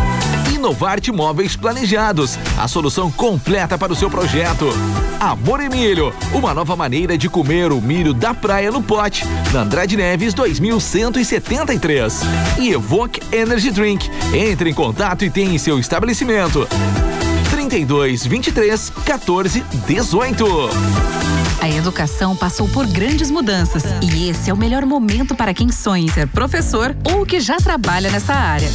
Inovarte 0.63 1.11
Móveis 1.11 1.57
Planejados, 1.57 2.39
a 2.57 2.69
solução 2.69 3.11
completa 3.11 3.77
para 3.77 3.91
o 3.91 3.95
seu 3.97 4.09
projeto. 4.09 4.69
Amor 5.19 5.59
e 5.59 5.67
Milho, 5.67 6.15
uma 6.31 6.53
nova 6.53 6.73
maneira 6.73 7.17
de 7.17 7.27
comer 7.27 7.73
o 7.73 7.81
milho 7.81 8.13
da 8.13 8.33
praia 8.33 8.71
no 8.71 8.81
pote, 8.81 9.25
na 9.51 9.63
Andrade 9.63 9.97
Neves 9.97 10.33
2173. 10.33 12.21
E 12.61 12.69
Evoque 12.69 13.21
Energy 13.35 13.71
Drink, 13.71 14.09
entre 14.33 14.69
em 14.69 14.73
contato 14.73 15.25
e 15.25 15.29
tem 15.29 15.53
em 15.53 15.57
seu 15.57 15.77
estabelecimento. 15.77 16.65
32 17.51 18.25
23 18.25 18.89
14 19.05 19.65
18. 19.85 21.42
A 21.63 21.69
educação 21.69 22.35
passou 22.35 22.67
por 22.67 22.85
grandes 22.85 23.31
mudanças 23.31 23.85
e 24.01 24.29
esse 24.29 24.49
é 24.49 24.53
o 24.53 24.57
melhor 24.57 24.85
momento 24.85 25.33
para 25.33 25.53
quem 25.53 25.71
sonha 25.71 26.03
em 26.03 26.09
ser 26.09 26.27
professor 26.27 26.93
ou 27.05 27.25
que 27.25 27.39
já 27.39 27.55
trabalha 27.55 28.11
nessa 28.11 28.33
área. 28.33 28.69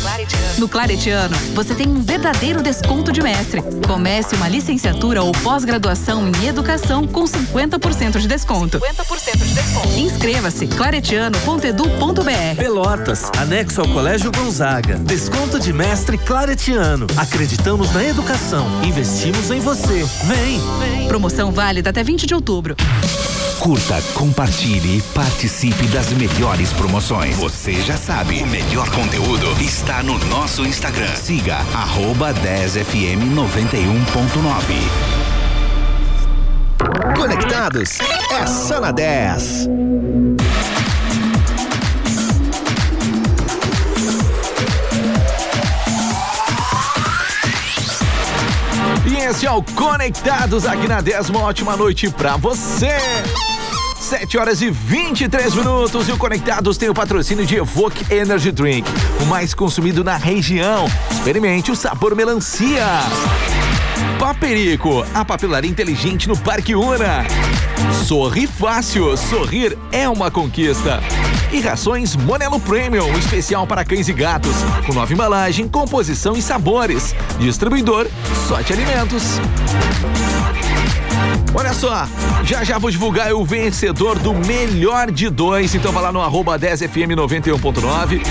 No 0.57 0.67
Claretiano, 0.67 1.37
você 1.55 1.75
tem 1.75 1.87
um 1.87 2.01
verdadeiro 2.01 2.63
desconto 2.63 3.13
de 3.13 3.21
mestre. 3.21 3.63
Comece 3.87 4.35
uma 4.37 4.49
licenciatura 4.49 5.23
ou 5.23 5.33
pós-graduação 5.33 6.29
em 6.29 6.47
educação 6.47 7.07
com 7.07 7.25
50% 7.25 8.21
de 8.21 8.27
desconto. 8.27 8.81
50% 8.81 9.37
de 9.37 9.53
desconto. 9.53 9.89
Inscreva-se 9.99 10.67
claretiano.edu.br. 10.67 12.57
Pelotas, 12.57 13.31
anexo 13.37 13.83
ao 13.83 13.89
Colégio 13.89 14.33
Gonzaga. 14.33 14.97
Desconto 15.01 15.61
de 15.61 15.75
mestre 15.75 16.17
Claretiano. 16.17 17.07
Acreditamos 17.19 17.93
na 17.93 18.03
educação. 18.03 18.67
Investimos 18.83 19.51
em 19.51 19.61
você. 19.61 20.09
Vem! 20.25 20.59
Promoção 21.07 21.53
válida 21.53 21.91
até 21.91 22.03
20 22.03 22.27
de 22.27 22.35
outubro. 22.35 22.78
Curta, 23.59 24.01
compartilhe 24.15 24.99
e 24.99 25.03
participe 25.13 25.87
das 25.89 26.13
melhores 26.13 26.73
promoções. 26.73 27.37
Você 27.37 27.75
já 27.83 27.97
sabe, 27.97 28.43
o 28.43 28.47
melhor 28.47 28.89
conteúdo 28.91 29.61
está 29.61 30.03
no 30.03 30.19
nosso 30.27 30.65
Instagram. 30.65 31.15
Siga 31.17 31.57
arroba 31.75 32.33
10fm 32.33 33.35
91.9. 33.35 35.19
Conectados 37.17 37.99
é 38.31 38.47
só 38.47 38.81
na 38.81 38.93
10. 38.93 39.69
Esse 49.29 49.45
é 49.45 49.51
o 49.51 49.63
Conectados 49.63 50.65
aqui 50.65 50.89
na 50.89 51.03
10. 51.03 51.29
Uma 51.29 51.41
ótima 51.41 51.77
noite 51.77 52.09
pra 52.09 52.39
você. 52.39 52.97
7 54.01 54.39
horas 54.39 54.63
e 54.63 54.71
23 54.71 55.55
minutos 55.55 56.09
e 56.09 56.13
o 56.13 56.17
Conectados 56.17 56.79
tem 56.79 56.89
o 56.89 56.95
patrocínio 56.95 57.45
de 57.45 57.57
Evoque 57.57 58.11
Energy 58.11 58.51
Drink, 58.51 58.89
o 59.23 59.27
mais 59.27 59.53
consumido 59.53 60.03
na 60.03 60.17
região. 60.17 60.87
Experimente 61.11 61.71
o 61.71 61.77
sabor 61.77 62.15
melancia. 62.17 62.87
Paperico, 64.19 65.05
a 65.15 65.25
papelaria 65.25 65.71
inteligente 65.71 66.29
no 66.29 66.37
Parque 66.37 66.75
Una. 66.75 67.25
Sorri 68.07 68.47
fácil, 68.47 69.17
sorrir 69.17 69.79
é 69.93 70.09
uma 70.09 70.31
conquista. 70.31 71.01
E 71.53 71.61
rações 71.61 72.15
Monelo 72.15 72.61
Premium, 72.61 73.11
especial 73.19 73.67
para 73.67 73.85
cães 73.85 74.09
e 74.09 74.13
gatos, 74.13 74.55
com 74.87 74.93
nova 74.93 75.13
embalagem, 75.13 75.67
composição 75.69 76.37
e 76.37 76.43
sabores. 76.43 77.15
Distribuidor 77.39 78.07
Sorte 78.47 78.73
Alimentos. 78.73 79.41
Olha 81.55 81.73
só, 81.73 82.07
já 82.45 82.63
já 82.63 82.79
vou 82.79 82.91
divulgar 82.91 83.33
o 83.33 83.45
vencedor 83.45 84.19
do 84.19 84.35
melhor 84.35 85.11
de 85.11 85.29
dois, 85.31 85.75
então 85.75 85.91
vai 85.93 86.03
lá 86.03 86.13
no 86.13 86.21
arroba 86.21 86.59
10fm 86.59 87.15
91.9. 87.17 88.23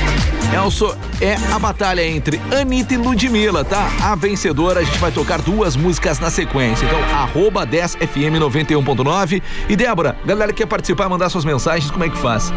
É, 1.19 1.35
a 1.51 1.59
batalha 1.59 2.05
entre 2.05 2.39
Anitta 2.51 2.93
e 2.93 2.97
Ludmilla, 2.97 3.65
tá? 3.65 3.89
A 4.01 4.15
vencedora, 4.15 4.79
a 4.79 4.83
gente 4.83 4.97
vai 4.99 5.11
tocar 5.11 5.41
duas 5.41 5.75
músicas 5.75 6.19
na 6.19 6.29
sequência. 6.29 6.85
Então, 6.85 6.99
arroba 7.15 7.65
10fm 7.65 8.39
91.9. 8.39 9.41
E 9.67 9.75
Débora, 9.75 10.15
galera 10.25 10.53
que 10.53 10.59
quer 10.59 10.67
participar, 10.67 11.09
mandar 11.09 11.29
suas 11.29 11.43
mensagens, 11.43 11.91
como 11.91 12.03
é 12.03 12.09
que 12.09 12.17
faz? 12.17 12.53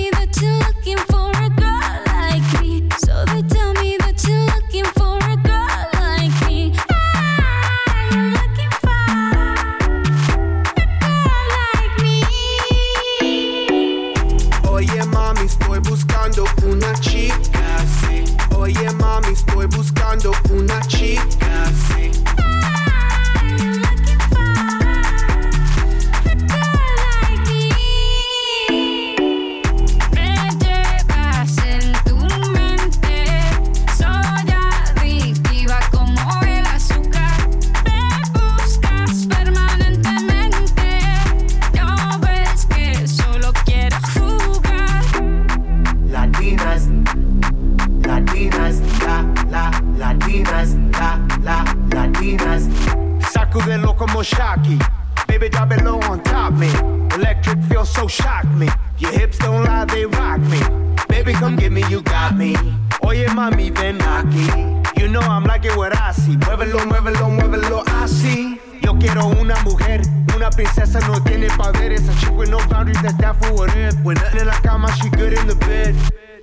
mami, 19.11 19.33
estoy 19.33 19.65
buscando 19.67 20.31
una 20.51 20.79
chica, 20.87 21.69
sí. 21.87 22.30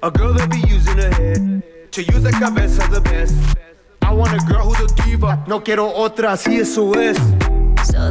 A 0.08 0.10
girl 0.10 0.32
that 0.32 0.50
be 0.50 0.60
using 0.60 0.96
her 0.96 1.10
head 1.10 1.62
to 1.92 2.02
use 2.02 2.22
the 2.22 2.30
cabeza 2.30 2.88
the 2.90 2.98
best. 2.98 3.34
I 4.00 4.10
want 4.10 4.32
a 4.32 4.42
girl 4.46 4.72
who's 4.72 4.90
a 4.90 4.94
diva. 5.02 5.44
No 5.46 5.60
quiero 5.60 5.86
otra, 5.86 6.34
si 6.38 6.60
eso 6.60 6.94
es. 6.94 7.18
So 7.84 8.10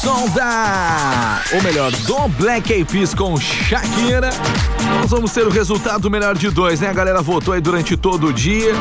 Som 0.00 0.28
da. 0.28 1.42
Ou 1.52 1.62
melhor, 1.62 1.90
do 1.90 2.28
Black 2.28 2.72
Eyed 2.72 2.90
Peas 2.90 3.12
com 3.12 3.36
Shakira, 3.36 4.30
nós 5.00 5.10
vamos 5.10 5.32
ter 5.32 5.46
o 5.46 5.50
resultado 5.50 6.02
do 6.02 6.10
melhor 6.10 6.36
de 6.36 6.50
dois, 6.50 6.80
né? 6.80 6.88
A 6.88 6.92
galera 6.92 7.20
votou 7.20 7.52
aí 7.52 7.60
durante 7.60 7.96
todo 7.96 8.28
o 8.28 8.32
dia. 8.32 8.72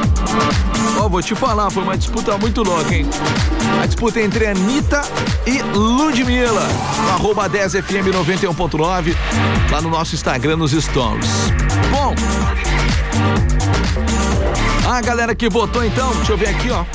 Ó, 0.99 1.09
vou 1.09 1.21
te 1.21 1.33
falar, 1.33 1.71
foi 1.71 1.81
uma 1.81 1.97
disputa 1.97 2.37
muito 2.37 2.61
louca, 2.61 2.93
hein? 2.93 3.05
A 3.81 3.85
disputa 3.85 4.21
entre 4.21 4.45
Anitta 4.45 5.01
e 5.45 5.61
Ludmilla. 5.75 6.67
Arroba 7.13 7.49
10FM 7.49 8.11
91.9, 8.13 9.15
lá 9.71 9.81
no 9.81 9.89
nosso 9.89 10.13
Instagram, 10.13 10.57
nos 10.57 10.71
stories. 10.71 11.51
Bom, 11.91 12.13
a 14.87 15.01
galera 15.01 15.33
que 15.33 15.49
votou 15.49 15.83
então, 15.83 16.13
deixa 16.15 16.33
eu 16.33 16.37
ver 16.37 16.49
aqui, 16.49 16.69
ó. 16.69 16.85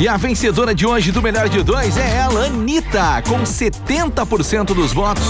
E 0.00 0.06
a 0.06 0.16
vencedora 0.16 0.72
de 0.72 0.86
hoje 0.86 1.10
do 1.10 1.20
Melhor 1.20 1.48
de 1.48 1.60
Dois 1.60 1.96
é 1.96 2.18
ela, 2.18 2.46
Anitta, 2.46 3.20
com 3.26 3.42
70% 3.42 4.66
dos 4.66 4.92
votos 4.92 5.24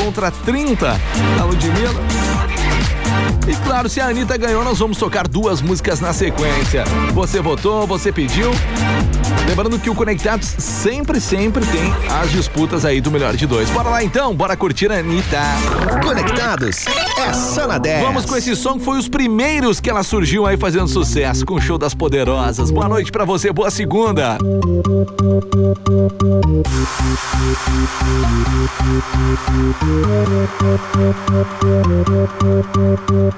contra 0.00 0.30
30% 0.30 0.76
da 1.36 1.44
Ludmilla. 1.44 2.00
E 3.48 3.56
claro, 3.64 3.88
se 3.88 4.00
a 4.00 4.06
Anitta 4.06 4.36
ganhou, 4.36 4.62
nós 4.62 4.78
vamos 4.78 4.96
tocar 4.96 5.26
duas 5.26 5.60
músicas 5.60 6.00
na 6.00 6.12
sequência. 6.12 6.84
Você 7.14 7.40
votou, 7.40 7.84
você 7.84 8.12
pediu. 8.12 8.52
Lembrando 9.48 9.78
que 9.78 9.88
o 9.88 9.94
Conectados 9.94 10.54
sempre, 10.58 11.20
sempre 11.20 11.64
tem 11.66 11.92
as 12.20 12.30
disputas 12.30 12.84
aí 12.84 13.00
do 13.00 13.10
melhor 13.10 13.36
de 13.36 13.46
dois. 13.46 13.70
Bora 13.70 13.88
lá 13.88 14.04
então, 14.04 14.34
bora 14.34 14.56
curtir 14.56 14.90
a 14.92 14.98
Anitta. 14.98 15.40
Conectados 16.02 16.84
é 17.18 17.32
só 17.32 17.66
na 17.66 17.78
10. 17.78 18.02
Vamos 18.02 18.24
com 18.24 18.36
esse 18.36 18.54
som 18.54 18.78
que 18.78 18.84
foi 18.84 18.98
os 18.98 19.08
primeiros 19.08 19.80
que 19.80 19.88
ela 19.88 20.02
surgiu 20.02 20.46
aí 20.46 20.56
fazendo 20.56 20.88
sucesso 20.88 21.44
com 21.46 21.54
o 21.54 21.60
show 21.60 21.78
das 21.78 21.94
poderosas. 21.94 22.70
Boa 22.70 22.88
noite 22.88 23.10
pra 23.10 23.24
você, 23.24 23.52
boa 23.52 23.70
segunda. 23.70 24.38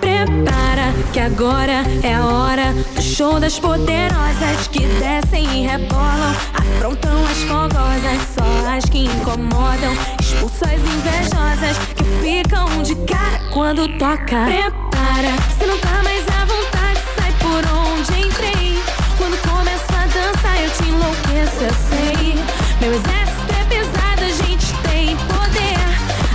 Prepara 0.01 0.93
que 1.13 1.21
agora 1.21 1.85
é 2.03 2.15
a 2.15 2.27
hora 2.27 2.73
do 2.95 3.03
show 3.03 3.39
das 3.41 3.59
poderosas 3.59 4.69
que 4.71 4.81
descem 4.81 5.63
e 5.63 5.67
rebolam, 5.79 6.35
afrontam 6.55 7.25
as 7.25 7.39
fogosas, 7.45 8.21
só 8.35 8.77
as 8.77 8.85
que 8.87 9.05
incomodam, 9.05 9.95
expulsa 10.21 10.67
as 10.67 10.81
invejosas 10.81 11.79
que 11.95 12.05
ficam 12.23 12.83
de 12.83 12.95
cara 13.07 13.39
quando 13.53 13.89
toca. 13.99 14.45
Prepara, 14.45 15.35
se 15.59 15.67
não 15.67 15.79
tá 15.79 16.03
mais 16.03 16.25
à 16.29 16.45
vontade, 16.45 17.01
sai 17.17 17.33
por 17.39 17.63
onde 17.77 18.27
entrei. 18.27 18.83
Quando 19.17 19.39
começa 19.43 19.93
a 19.93 20.07
dança, 20.07 20.49
eu 20.63 20.71
te 20.71 20.85
enlouqueço, 20.89 21.65
eu 21.65 21.75
sei. 21.89 22.35
Meu 22.81 22.93
exército 22.93 23.53
é 23.61 23.65
pesado, 23.69 24.23
a 24.23 24.47
gente 24.47 24.67
tem 24.83 25.17
poder. 25.17 25.79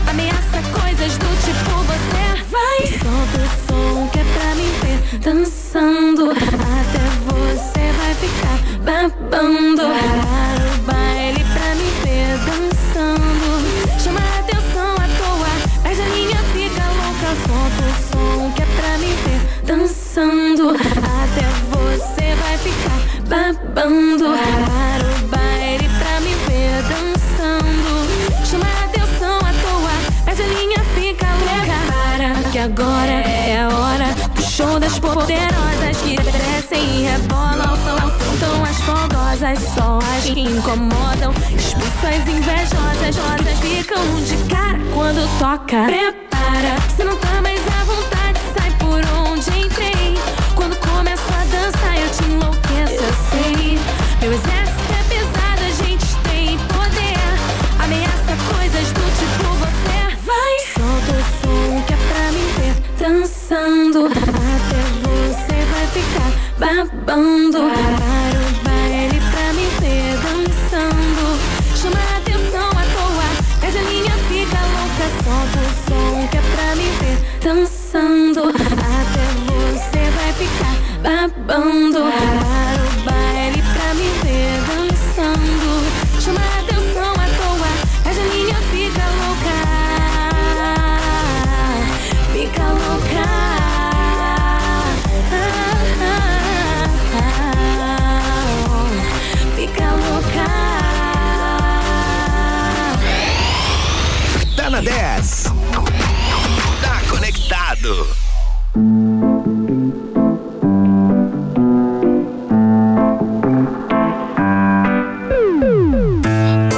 Ameaça 0.09 0.61
coisas 0.79 1.17
do 1.17 1.27
tipo 1.43 1.69
você 1.83 2.43
vai. 2.49 2.87
Solta 2.99 3.39
o 3.39 3.47
som 3.67 4.07
que 4.09 4.19
é 4.19 4.23
pra 4.23 4.55
me 4.55 4.67
ver 4.81 4.99
dançando. 5.19 6.31
Até 6.31 7.02
ficar 8.83 9.09
babando. 9.31 10.22
Incomodam. 40.73 41.31
Expulsam 41.55 42.09
as 42.09 42.27
invejosas, 42.27 43.15
rosas 43.15 43.59
ficam 43.59 44.03
de 44.23 44.37
cara 44.49 44.79
quando 44.93 45.27
toca. 45.39 45.85
Prepara, 45.85 46.77
se 46.95 47.03
não 47.03 47.15
tá 47.17 47.41
mais 47.41 47.61
à 47.67 47.83
vontade, 47.83 48.39
sai 48.57 48.71
por 48.79 49.01
onde 49.21 49.49
entrei. 49.59 50.17
Quando 50.55 50.75
começo 50.77 51.23
a 51.29 51.45
dançar, 51.45 51.97
eu 51.97 52.09
te 52.09 52.23
enlouqueço, 52.23 53.03
eu 53.03 53.13
sei. 53.29 53.79
Meu 54.21 54.33
exército 54.33 54.93
é 54.93 55.03
pesado, 55.09 55.61
a 55.61 55.71
gente 55.85 56.15
tem 56.23 56.57
poder. 56.67 57.19
Ameaça 57.83 58.35
coisas 58.53 58.91
do 58.91 59.03
tipo 59.19 59.43
você 59.59 59.97
vai. 60.25 60.53
Solta 60.73 61.11
o 61.11 61.23
som 61.41 61.81
que 61.83 61.93
é 61.93 61.97
pra 61.97 62.25
me 62.31 62.45
ver 62.57 62.75
dançando. 62.97 64.07
Até 64.07 64.81
você 65.27 65.57
vai 65.71 65.87
ficar 65.87 66.31
babando. 66.57 67.72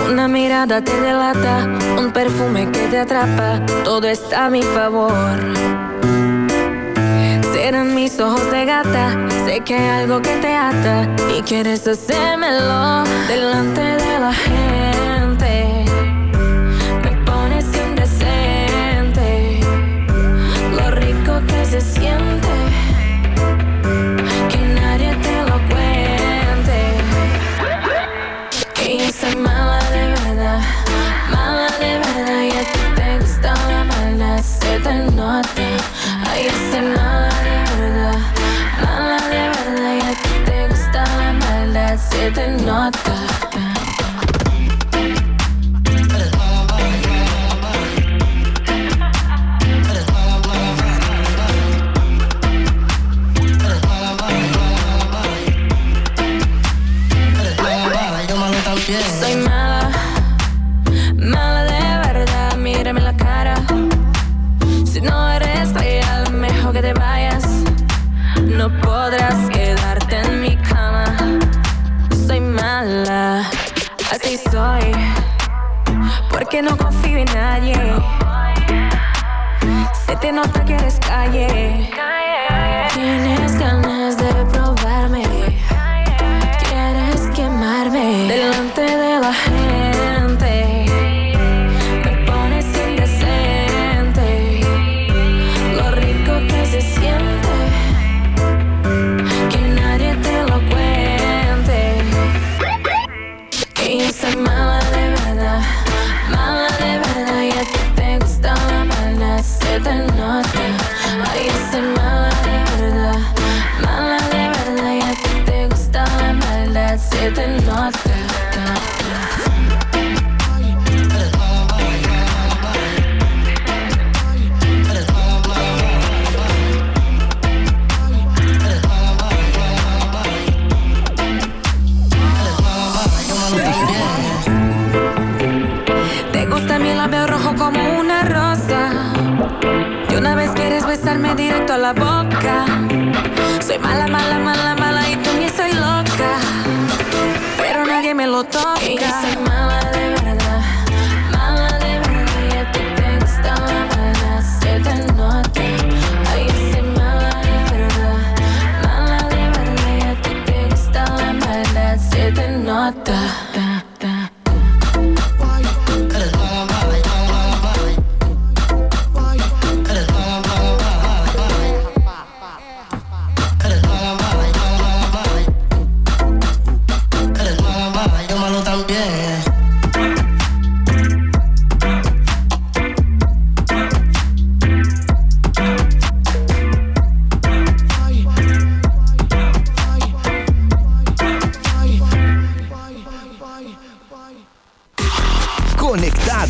Una 0.10 0.28
mirada 0.28 0.82
te 0.82 1.00
delata, 1.00 1.68
un 2.00 2.12
perfume 2.12 2.72
que 2.72 2.88
te 2.88 2.98
atrapa, 2.98 3.64
todo 3.84 4.08
está 4.08 4.46
a 4.46 4.50
mi 4.50 4.64
favor. 4.64 5.14
Serán 7.54 7.94
mis 7.94 8.20
ojos 8.20 8.50
de 8.50 8.66
gata, 8.66 9.16
sé 9.46 9.60
que 9.60 9.76
hay 9.76 10.02
algo 10.02 10.24
que 10.24 10.36
te 10.38 10.56
ata 10.56 11.08
y 11.38 11.44
quieres 11.44 11.88
hacérmelo 11.88 13.04
delante 13.28 13.82
de 13.82 14.20
la 14.20 14.34
gente. 14.34 15.05
Nota. 35.36 35.78
Ay, 36.30 36.48
soy 36.72 36.82
mala 36.82 37.30
de 37.46 37.82
verdad, 37.82 38.20
mala 38.82 39.18
de 39.30 39.44
verdad 39.56 39.96
y 39.96 40.02
a 40.02 40.14
ti 40.22 40.30
te 40.46 40.68
gusta 40.68 41.04
la 41.18 41.34
maldad, 41.34 41.98
se. 41.98 43.45
Porque 76.56 76.70
no 76.70 76.78
confío 76.78 77.18
en 77.18 77.26
nadie. 77.34 77.76
Se 80.06 80.16
te 80.16 80.32
nota 80.32 80.64
que 80.64 80.76
eres 80.76 80.98
calle. 81.02 81.95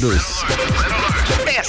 Conectados. 0.05 0.45
É 1.47 1.63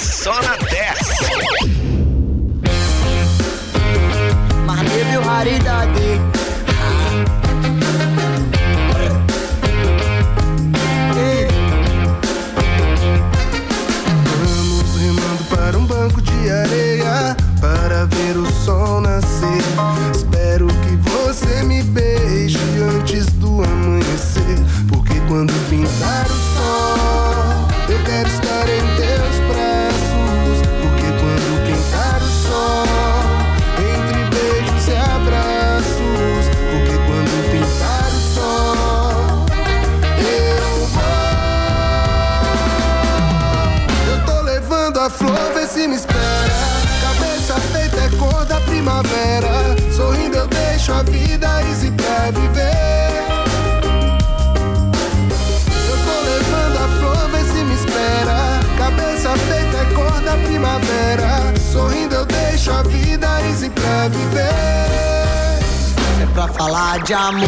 de 67.03 67.13
amor. 67.13 67.47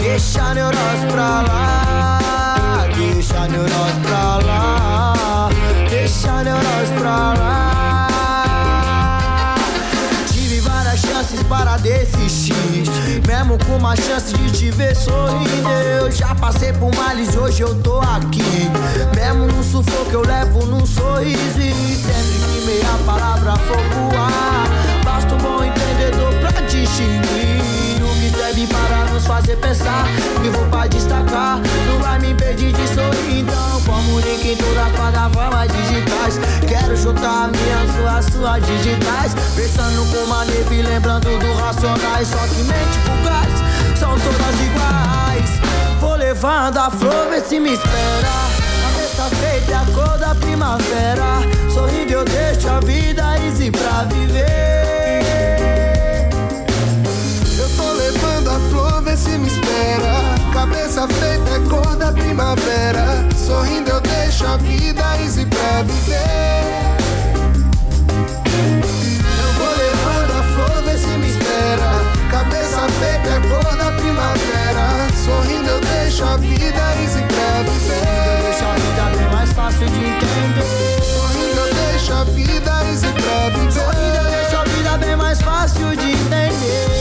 Deixa 0.00 0.54
neurose 0.54 1.06
pra 1.10 1.42
lá. 1.42 2.86
Deixa 2.96 3.48
neurose 3.48 4.00
pra 4.02 4.36
lá. 4.38 5.48
Deixa 5.88 6.42
neurose 6.42 6.92
pra 6.98 7.34
lá. 7.34 8.08
Tive 10.30 10.60
várias 10.60 11.00
chances 11.00 11.42
para 11.44 11.76
desistir. 11.78 12.54
Mesmo 13.26 13.58
com 13.64 13.76
uma 13.76 13.96
chance 13.96 14.34
de 14.34 14.50
te 14.50 14.70
ver 14.70 14.94
sorrindo. 14.94 15.70
Eu 16.00 16.10
já 16.10 16.34
passei 16.34 16.72
por 16.72 16.94
males 16.94 17.36
hoje 17.36 17.62
eu 17.62 17.74
tô 17.82 18.00
aqui. 18.00 18.70
Mesmo 19.14 19.46
no 19.46 19.62
sufoco 19.62 20.10
eu 20.12 20.26
levo 20.26 20.66
num 20.66 20.84
sorriso. 20.84 21.60
E 21.60 21.72
sempre 21.96 22.38
que 22.52 22.66
meia 22.66 22.98
palavra 23.06 23.52
for 23.56 23.82
voar, 23.94 24.68
basta 25.04 25.34
um 25.34 25.38
bom 25.38 25.64
entendedor 25.64 26.32
pra 26.40 26.60
distinguir. 26.66 27.93
Serve 28.54 28.68
para 28.68 29.12
nos 29.12 29.26
fazer 29.26 29.56
pensar. 29.56 30.06
Vivo 30.40 30.64
pra 30.70 30.86
destacar, 30.86 31.58
não 31.88 31.98
vai 31.98 32.20
me 32.20 32.30
impedir 32.30 32.72
de 32.72 32.86
sorrir. 32.86 33.40
Então, 33.40 33.80
comunique 33.80 34.52
em 34.52 34.56
todas 34.56 34.86
as 34.86 34.92
plataformas 34.92 35.68
digitais. 35.72 36.38
Quero 36.68 36.96
juntar 36.96 37.50
minhas 37.50 37.90
suas, 37.96 38.32
suas 38.32 38.64
digitais. 38.64 39.34
Pensando 39.56 40.08
com 40.08 40.24
uma 40.26 40.44
neve, 40.44 40.82
lembrando 40.82 41.36
do 41.36 41.54
racionais. 41.54 42.28
Só 42.28 42.38
que 42.46 42.62
mente 42.62 42.98
fugaz, 43.04 43.98
são 43.98 44.10
todas 44.20 44.60
iguais. 44.60 46.00
Vou 46.00 46.14
levando 46.14 46.78
a 46.78 46.90
flor, 46.90 47.26
vê 47.30 47.40
se 47.40 47.58
me 47.58 47.72
espera. 47.72 48.34
Cabeça 48.84 49.36
feita 49.36 49.72
é 49.72 49.74
a 49.74 49.84
cor 49.92 50.16
da 50.18 50.32
primavera. 50.36 51.42
Sorrindo 51.72 52.12
eu 52.12 52.24
deixo 52.24 52.68
a 52.68 52.78
vida 52.78 53.36
easy 53.40 53.72
pra 53.72 54.04
viver. 54.04 54.83
Vê 59.14 59.16
se 59.16 59.38
me 59.38 59.46
espera. 59.46 60.34
Cabeça 60.52 61.06
feita 61.08 61.50
é 61.54 61.68
cor 61.68 61.96
da 61.96 62.12
primavera. 62.12 63.24
Sorrindo 63.36 63.90
eu 63.90 64.00
deixo 64.00 64.46
a 64.46 64.56
vida 64.56 65.02
easy 65.22 65.46
pra 65.46 65.82
viver. 65.82 66.64
Eu 69.40 69.52
vou 69.58 69.72
levando 69.76 70.32
a 70.38 70.42
flor, 70.54 70.82
vê 70.84 70.98
se 70.98 71.06
me 71.06 71.28
espera. 71.28 72.02
Cabeça 72.30 72.88
feita 72.98 73.28
é 73.28 73.40
cor 73.48 73.76
da 73.76 73.92
primavera. 73.92 75.08
Sorrindo 75.24 75.68
eu 75.70 75.80
deixo 75.80 76.24
a 76.24 76.36
vida 76.36 76.84
easy 77.02 77.22
pra 77.22 77.62
viver. 77.70 78.42
Deixa 78.42 78.66
a 78.66 78.74
vida 78.74 79.16
bem 79.16 79.28
mais 79.32 79.52
fácil 79.52 79.86
de 79.86 79.98
entender. 79.98 81.02
Sorrindo 81.02 81.60
eu 81.60 81.74
deixo 81.74 82.12
a 82.12 82.24
vida 82.24 82.84
easy 82.90 83.06
pra 83.06 83.48
viver. 83.50 83.72
Sorrindo 83.72 84.16
eu 84.16 84.30
deixo 84.30 84.56
a 84.56 84.64
vida 84.64 84.98
bem 84.98 85.16
mais 85.16 85.40
fácil 85.40 85.96
de 85.96 86.10
entender. 86.10 86.93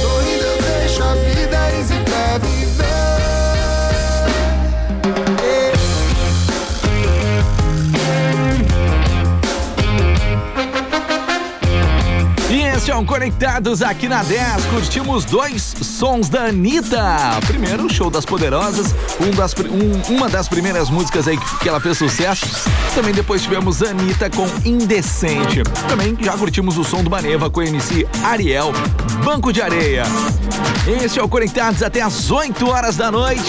E 12.86 12.92
é 12.92 12.96
um 12.96 13.06
Conectados 13.06 13.82
aqui 13.82 14.10
na 14.10 14.24
10. 14.24 14.66
Curtimos 14.66 15.24
dois 15.24 15.74
sons 15.82 16.28
da 16.28 16.48
Anitta. 16.48 17.40
Primeiro, 17.48 17.86
o 17.86 17.90
Show 17.90 18.10
das 18.10 18.26
Poderosas, 18.26 18.94
um 19.22 19.32
das, 19.32 19.54
um- 19.54 20.14
uma 20.14 20.28
das 20.28 20.50
primeiras 20.50 20.90
músicas 20.90 21.26
aí 21.28 21.38
que, 21.38 21.60
que 21.60 21.70
ela 21.70 21.80
fez 21.80 21.98
sucesso. 21.98 22.46
Também 22.94 23.14
depois 23.14 23.42
tivemos 23.42 23.82
Anitta 23.82 24.30
com 24.30 24.46
Indecente. 24.66 25.64
Também 25.88 26.18
já 26.20 26.34
curtimos 26.34 26.78
o 26.78 26.84
som 26.84 27.02
do 27.04 27.10
Maneva 27.10 27.50
com 27.50 27.62
MC 27.62 28.06
Ariel, 28.26 28.74
Banco 29.24 29.54
de 29.54 29.62
Areia. 29.62 30.04
Este 31.02 31.20
é 31.20 31.24
o 31.24 31.30
Conectados 31.30 31.82
até 31.82 32.02
às 32.02 32.30
8 32.32 32.70
horas 32.70 32.98
da 32.98 33.10
noite. 33.10 33.42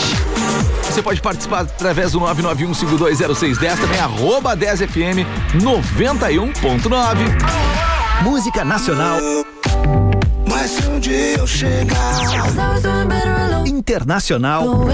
Você 0.84 1.02
pode 1.02 1.20
participar 1.20 1.62
através 1.62 2.12
do 2.12 2.20
991520610, 2.20 3.80
também 3.80 3.98
arroba 3.98 4.56
10fm 4.56 5.26
91.9. 5.54 7.93
Música 8.22 8.64
nacional, 8.64 9.18
Mas 10.48 10.70
se 10.70 10.86
um 10.86 10.98
dia 10.98 11.36
eu 11.38 11.46
chegar. 11.46 12.20
internacional, 13.66 14.64
hello, 14.64 14.86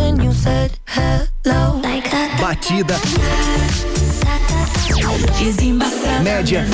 like 1.83 2.11
batida, 2.41 2.95
média. 6.23 6.67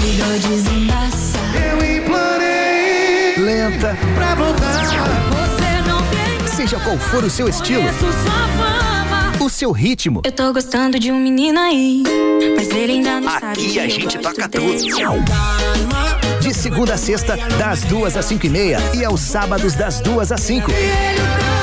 Eu 1.55 1.97
implorei 1.97 3.37
lenta, 3.37 3.97
pra 4.15 4.35
voltar. 4.35 4.87
Seja 6.55 6.79
qual 6.81 6.99
for 6.99 7.25
o 7.25 7.31
seu 7.31 7.49
estilo. 7.49 7.83
O 9.41 9.49
seu 9.49 9.71
ritmo. 9.73 10.23
Eu 10.25 10.33
tô 10.33 10.53
gostando 10.53 10.99
de 10.99 11.13
um 11.13 11.19
menino 11.19 11.59
aí, 11.59 12.03
mas 12.57 12.69
ele 12.71 12.93
ainda 12.93 13.21
não 13.21 13.31
sabe. 13.31 13.47
Aqui 13.47 13.73
que 13.73 13.81
a 13.81 13.89
gente 13.89 14.19
toca 14.19 14.49
dele. 14.49 14.89
De 16.41 16.55
segunda 16.55 16.95
a 16.95 16.97
sexta, 16.97 17.37
das 17.59 17.83
duas 17.83 18.17
às 18.17 18.25
cinco 18.25 18.47
e 18.47 18.49
meia 18.49 18.79
e 18.95 19.05
aos 19.05 19.21
sábados 19.21 19.75
das 19.75 20.01
duas 20.01 20.33
às 20.33 20.41
cinco. 20.41 20.71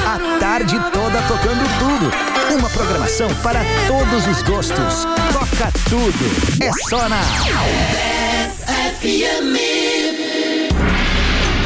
A 0.05 0.39
tarde 0.39 0.76
toda 0.91 1.21
tocando 1.24 1.63
tudo. 1.80 2.11
Uma 2.57 2.69
programação 2.69 3.34
para 3.41 3.61
todos 3.88 4.28
os 4.28 4.41
gostos. 4.43 5.05
Toca 5.32 5.71
tudo. 5.89 6.63
É 6.63 6.71
só 6.89 7.09
na 7.09 7.21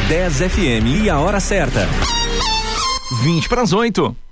10 0.08 0.38
FM 0.38 1.04
e 1.04 1.10
a 1.10 1.20
hora 1.20 1.40
certa. 1.40 1.88
20 3.24 3.50
para 3.50 3.62
as 3.62 3.74
8. 3.74 4.27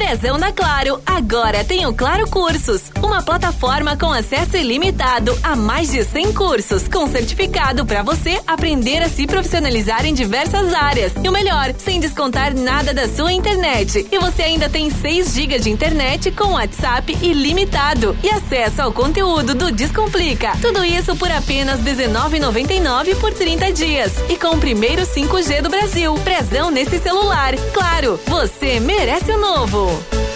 Prezão 0.00 0.38
da 0.38 0.50
Claro, 0.50 0.98
agora 1.04 1.62
tem 1.62 1.86
o 1.86 1.92
Claro 1.92 2.26
Cursos, 2.26 2.90
uma 3.02 3.22
plataforma 3.22 3.98
com 3.98 4.10
acesso 4.10 4.56
ilimitado 4.56 5.38
a 5.42 5.54
mais 5.54 5.90
de 5.90 6.02
100 6.02 6.32
cursos, 6.32 6.88
com 6.88 7.06
certificado 7.06 7.84
para 7.84 8.02
você 8.02 8.40
aprender 8.46 9.02
a 9.02 9.10
se 9.10 9.26
profissionalizar 9.26 10.06
em 10.06 10.14
diversas 10.14 10.72
áreas. 10.72 11.12
E 11.22 11.28
o 11.28 11.32
melhor, 11.32 11.74
sem 11.76 12.00
descontar 12.00 12.54
nada 12.54 12.94
da 12.94 13.06
sua 13.08 13.30
internet. 13.30 14.06
E 14.10 14.18
você 14.18 14.42
ainda 14.42 14.70
tem 14.70 14.90
6 14.90 15.34
GB 15.34 15.58
de 15.58 15.70
internet 15.70 16.30
com 16.30 16.54
WhatsApp 16.54 17.16
ilimitado 17.20 18.16
e 18.22 18.30
acesso 18.30 18.80
ao 18.80 18.92
conteúdo 18.92 19.54
do 19.54 19.70
Descomplica. 19.70 20.52
Tudo 20.62 20.82
isso 20.82 21.14
por 21.14 21.30
apenas 21.30 21.78
R$19,99 21.80 23.16
por 23.20 23.34
30 23.34 23.70
dias. 23.72 24.12
E 24.30 24.38
com 24.38 24.56
o 24.56 24.60
primeiro 24.60 25.02
5G 25.02 25.60
do 25.60 25.68
Brasil. 25.68 26.14
Prezão 26.24 26.70
nesse 26.70 26.98
celular. 26.98 27.54
Claro, 27.74 28.18
você 28.26 28.80
merece 28.80 29.30
o 29.30 29.38
novo. 29.38 29.89
Show. 29.90 30.29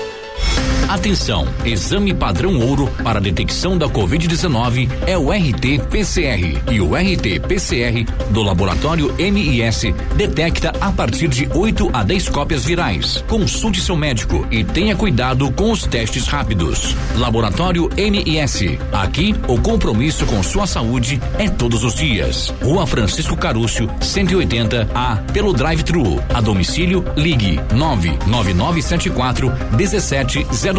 Atenção! 0.88 1.46
Exame 1.64 2.12
padrão 2.12 2.58
ouro 2.60 2.88
para 3.02 3.20
detecção 3.20 3.76
da 3.76 3.88
Covid-19 3.88 4.88
é 5.06 5.16
o 5.16 5.30
RT-PCR. 5.32 6.60
E 6.70 6.80
o 6.80 6.94
RT-PCR 6.94 8.04
do 8.30 8.42
laboratório 8.42 9.14
MIS 9.18 9.94
detecta 10.14 10.72
a 10.80 10.92
partir 10.92 11.28
de 11.28 11.48
8 11.54 11.90
a 11.92 12.02
10 12.02 12.28
cópias 12.28 12.64
virais. 12.64 13.24
Consulte 13.26 13.80
seu 13.80 13.96
médico 13.96 14.46
e 14.50 14.62
tenha 14.62 14.94
cuidado 14.94 15.50
com 15.52 15.72
os 15.72 15.86
testes 15.86 16.26
rápidos. 16.26 16.94
Laboratório 17.16 17.88
MIS. 17.96 18.78
Aqui, 18.92 19.34
o 19.48 19.58
compromisso 19.60 20.26
com 20.26 20.42
sua 20.42 20.66
saúde 20.66 21.20
é 21.38 21.48
todos 21.48 21.82
os 21.82 21.94
dias. 21.94 22.52
Rua 22.62 22.86
Francisco 22.86 23.36
Carúcio, 23.36 23.88
180 24.00 24.88
A, 24.94 25.16
pelo 25.32 25.52
drive-thru. 25.52 26.22
A 26.32 26.40
domicílio, 26.40 27.04
ligue 27.16 27.58
99974 27.74 29.52
1700 29.76 30.73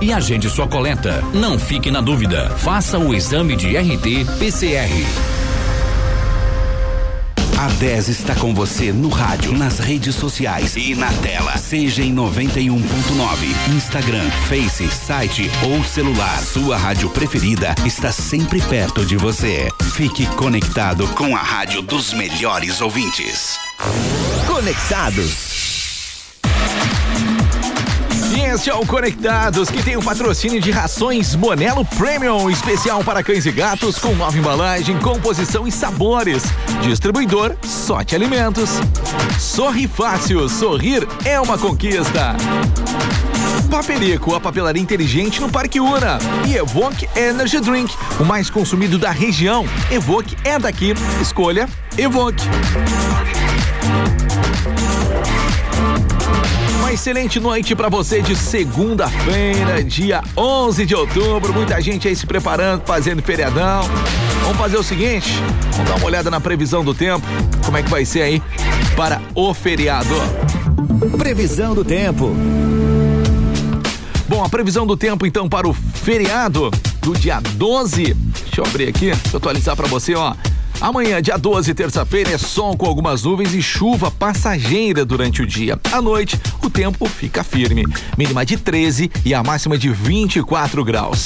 e 0.00 0.10
agende 0.10 0.48
sua 0.48 0.66
coleta. 0.66 1.22
Não 1.34 1.58
fique 1.58 1.90
na 1.90 2.00
dúvida. 2.00 2.48
Faça 2.56 2.98
o 2.98 3.14
exame 3.14 3.54
de 3.54 3.76
RT-PCR. 3.76 4.90
A 7.58 7.68
10 7.68 8.08
está 8.08 8.34
com 8.34 8.54
você 8.54 8.90
no 8.90 9.08
rádio, 9.08 9.52
nas 9.56 9.78
redes 9.78 10.14
sociais 10.14 10.76
e 10.76 10.94
na 10.94 11.12
tela. 11.12 11.56
Seja 11.58 12.02
em 12.02 12.14
91.9, 12.14 12.78
Instagram, 13.74 14.30
Face, 14.48 14.88
site 14.88 15.50
ou 15.62 15.84
celular. 15.84 16.38
Sua 16.42 16.76
rádio 16.76 17.10
preferida 17.10 17.74
está 17.84 18.10
sempre 18.10 18.62
perto 18.62 19.04
de 19.04 19.16
você. 19.16 19.68
Fique 19.94 20.26
conectado 20.36 21.06
com 21.08 21.36
a 21.36 21.42
rádio 21.42 21.82
dos 21.82 22.14
melhores 22.14 22.80
ouvintes. 22.80 23.58
Conectados. 24.46 25.73
O 28.54 28.86
Conectados, 28.86 29.68
que 29.68 29.82
tem 29.82 29.96
o 29.96 30.02
patrocínio 30.02 30.60
de 30.60 30.70
rações 30.70 31.34
Monelo 31.34 31.84
Premium, 31.84 32.48
especial 32.48 33.02
para 33.02 33.20
cães 33.20 33.44
e 33.44 33.50
gatos, 33.50 33.98
com 33.98 34.14
nova 34.14 34.38
embalagem, 34.38 34.96
composição 35.00 35.66
e 35.66 35.72
sabores. 35.72 36.44
Distribuidor 36.80 37.56
Sorte 37.64 38.14
Alimentos. 38.14 38.70
Sorri 39.40 39.88
Fácil, 39.88 40.48
sorrir 40.48 41.04
é 41.24 41.40
uma 41.40 41.58
conquista. 41.58 42.36
Paperico, 43.68 44.36
a 44.36 44.40
papelaria 44.40 44.80
inteligente 44.80 45.40
no 45.40 45.50
Parque 45.50 45.80
Una. 45.80 46.18
E 46.46 46.54
Evoque 46.54 47.08
Energy 47.16 47.58
Drink, 47.58 47.92
o 48.20 48.24
mais 48.24 48.48
consumido 48.48 48.98
da 48.98 49.10
região. 49.10 49.66
Evoque 49.90 50.36
é 50.44 50.60
daqui. 50.60 50.94
Escolha 51.20 51.68
Evoque. 51.98 52.44
Excelente 56.94 57.40
noite 57.40 57.74
para 57.74 57.88
você 57.88 58.22
de 58.22 58.36
segunda-feira, 58.36 59.82
dia 59.82 60.22
11 60.36 60.86
de 60.86 60.94
outubro. 60.94 61.52
Muita 61.52 61.80
gente 61.80 62.06
aí 62.06 62.14
se 62.14 62.24
preparando, 62.24 62.82
fazendo 62.86 63.20
feriadão. 63.20 63.82
Vamos 64.42 64.56
fazer 64.56 64.76
o 64.76 64.82
seguinte, 64.82 65.32
vamos 65.72 65.90
dar 65.90 65.96
uma 65.96 66.06
olhada 66.06 66.30
na 66.30 66.40
previsão 66.40 66.84
do 66.84 66.94
tempo. 66.94 67.26
Como 67.64 67.76
é 67.76 67.82
que 67.82 67.90
vai 67.90 68.04
ser 68.04 68.22
aí 68.22 68.42
para 68.96 69.20
o 69.34 69.52
feriado? 69.52 70.14
Previsão 71.18 71.74
do 71.74 71.84
tempo. 71.84 72.32
Bom, 74.28 74.44
a 74.44 74.48
previsão 74.48 74.86
do 74.86 74.96
tempo 74.96 75.26
então 75.26 75.48
para 75.48 75.68
o 75.68 75.74
feriado 75.74 76.70
do 77.02 77.12
dia 77.12 77.40
12. 77.40 78.14
Deixa 78.14 78.60
eu 78.60 78.64
abrir 78.64 78.88
aqui, 78.88 79.10
deixa 79.10 79.30
eu 79.32 79.38
atualizar 79.38 79.74
para 79.74 79.88
você, 79.88 80.14
ó. 80.14 80.32
Amanhã, 80.80 81.22
dia 81.22 81.38
12, 81.38 81.72
terça-feira, 81.72 82.30
é 82.30 82.38
sol 82.38 82.76
com 82.76 82.86
algumas 82.86 83.22
nuvens 83.22 83.54
e 83.54 83.62
chuva 83.62 84.10
passageira 84.10 85.04
durante 85.04 85.42
o 85.42 85.46
dia. 85.46 85.78
À 85.92 86.02
noite, 86.02 86.38
o 86.62 86.68
tempo 86.68 87.06
fica 87.08 87.42
firme. 87.42 87.84
Mínima 88.18 88.44
de 88.44 88.56
13 88.56 89.10
e 89.24 89.32
a 89.32 89.42
máxima 89.42 89.78
de 89.78 89.88
24 89.88 90.84
graus. 90.84 91.24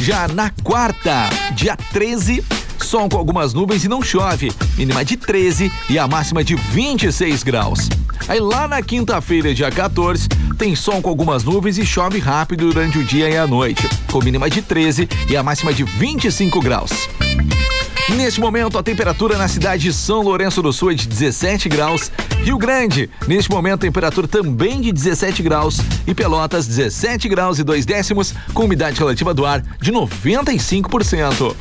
Já 0.00 0.28
na 0.28 0.50
quarta, 0.62 1.28
dia 1.54 1.76
13, 1.76 2.44
sol 2.78 3.08
com 3.08 3.16
algumas 3.16 3.52
nuvens 3.52 3.84
e 3.84 3.88
não 3.88 4.02
chove. 4.02 4.52
Mínima 4.76 5.04
de 5.04 5.16
13 5.16 5.72
e 5.88 5.98
a 5.98 6.06
máxima 6.06 6.44
de 6.44 6.54
26 6.54 7.42
graus. 7.42 7.88
Aí 8.28 8.38
lá 8.38 8.68
na 8.68 8.80
quinta-feira, 8.80 9.52
dia 9.52 9.70
14, 9.70 10.28
tem 10.56 10.76
sol 10.76 11.00
com 11.02 11.08
algumas 11.08 11.42
nuvens 11.42 11.78
e 11.78 11.86
chove 11.86 12.18
rápido 12.18 12.68
durante 12.68 12.98
o 12.98 13.04
dia 13.04 13.28
e 13.28 13.36
a 13.36 13.46
noite, 13.46 13.88
com 14.10 14.22
mínima 14.22 14.48
de 14.48 14.62
13 14.62 15.08
e 15.28 15.36
a 15.36 15.42
máxima 15.42 15.72
de 15.72 15.82
25 15.82 16.60
graus. 16.60 17.08
Neste 18.16 18.40
momento, 18.40 18.78
a 18.78 18.82
temperatura 18.82 19.38
na 19.38 19.46
cidade 19.48 19.84
de 19.84 19.92
São 19.92 20.22
Lourenço 20.22 20.60
do 20.62 20.72
Sul 20.72 20.90
é 20.90 20.94
de 20.94 21.06
17 21.06 21.68
graus. 21.68 22.10
Rio 22.42 22.58
Grande, 22.58 23.08
neste 23.26 23.50
momento, 23.50 23.80
temperatura 23.80 24.26
também 24.26 24.80
de 24.80 24.90
17 24.92 25.42
graus. 25.42 25.78
E 26.06 26.14
Pelotas, 26.14 26.66
17 26.66 27.28
graus 27.28 27.58
e 27.58 27.64
2 27.64 27.86
décimos, 27.86 28.34
com 28.52 28.64
umidade 28.64 28.98
relativa 28.98 29.32
do 29.32 29.46
ar 29.46 29.62
de 29.80 29.92
95%. 29.92 31.54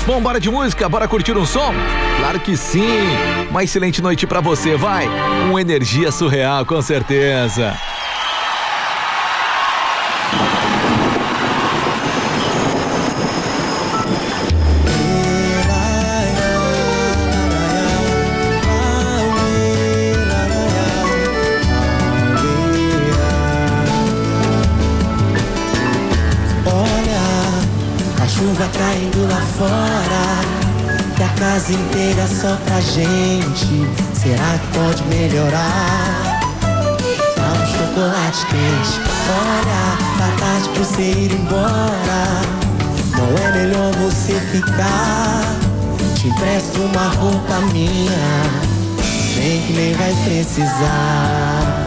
Bom, 0.07 0.21
bora 0.21 0.39
de 0.39 0.49
música, 0.49 0.89
bora 0.89 1.09
curtir 1.09 1.37
um 1.37 1.45
som? 1.45 1.75
Claro 2.19 2.39
que 2.39 2.57
sim! 2.57 2.87
Uma 3.51 3.65
excelente 3.65 4.01
noite 4.01 4.27
pra 4.27 4.41
você, 4.41 4.77
vai! 4.77 5.09
Com 5.51 5.59
energia 5.59 6.13
surreal, 6.13 6.65
com 6.65 6.81
certeza! 6.81 7.77
Só 32.41 32.57
pra 32.67 32.81
gente. 32.81 33.87
Será 34.15 34.59
que 34.59 34.79
pode 34.79 35.03
melhorar? 35.05 36.41
Dá 37.37 37.53
um 37.53 37.67
chocolate 37.67 38.47
quente. 38.47 39.01
Olha, 39.31 39.83
tá 40.19 40.29
tarde 40.39 40.69
pra 40.69 40.85
você 40.85 41.03
ir 41.03 41.33
embora. 41.33 42.23
Não 43.17 43.47
é 43.47 43.53
melhor 43.53 43.93
você 43.95 44.35
ficar? 44.53 45.43
Te 46.15 46.29
empresto 46.29 46.81
uma 46.83 47.09
roupa 47.09 47.61
minha. 47.73 48.43
Vem 49.35 49.63
que 49.63 49.73
nem 49.73 49.95
vai 49.95 50.15
precisar. 50.25 51.87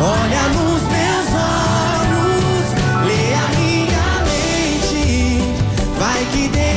Olha. 0.00 0.46
Vai 5.98 6.24
que 6.26 6.48
de 6.48 6.75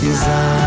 precisar. 0.00 0.59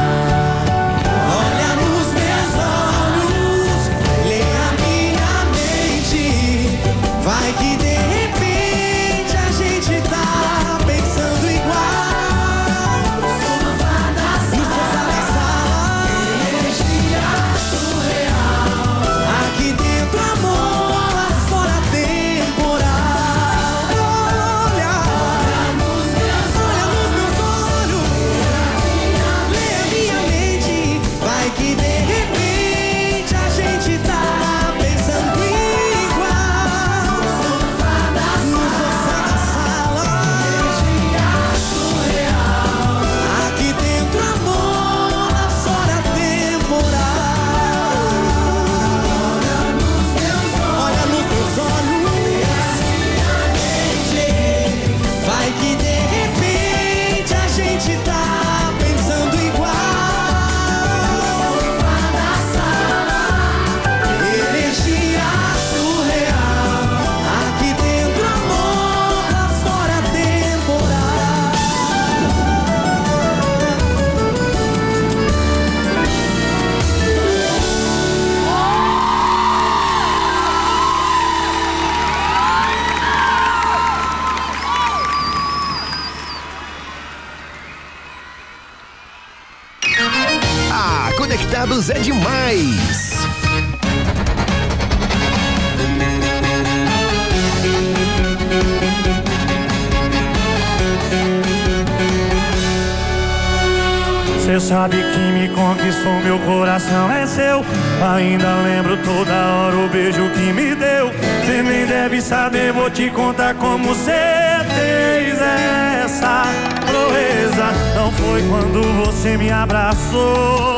Me 119.43 119.51
abraçou 119.51 120.77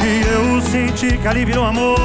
que 0.00 0.22
eu 0.26 0.60
senti 0.62 1.18
que 1.18 1.28
ali 1.28 1.44
virou 1.44 1.66
amor. 1.66 1.98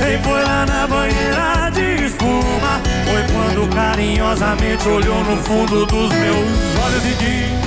Nem 0.00 0.20
foi 0.22 0.42
lá 0.42 0.66
na 0.66 0.86
banheira 0.88 1.70
de 1.72 2.06
espuma. 2.06 2.80
Foi 3.06 3.22
quando 3.32 3.72
carinhosamente 3.72 4.88
olhou 4.88 5.22
no 5.22 5.36
fundo 5.36 5.86
dos 5.86 6.12
meus 6.12 6.50
olhos 6.84 7.04
e 7.04 7.14
disse. 7.20 7.60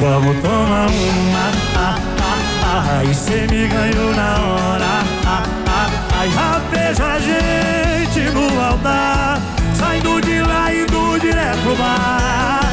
Vamos 0.00 0.36
tomar 0.42 0.88
uma, 0.88 1.52
ah, 1.76 1.96
ah, 2.18 2.84
ah, 2.98 3.04
e 3.04 3.14
cê 3.14 3.46
me 3.48 3.68
ganhou 3.68 4.12
na 4.16 4.32
hora, 4.40 5.04
ah, 5.24 5.42
ah, 5.68 5.90
ah, 6.18 6.26
já 6.26 6.58
vejo 6.72 7.02
a 7.04 7.18
gente 7.20 8.32
no 8.32 8.60
altar, 8.60 9.40
saindo 9.78 10.20
de 10.20 10.40
lá 10.42 10.74
indo 10.74 11.18
direto 11.20 11.58
pro 11.62 11.76
bar. 11.76 12.63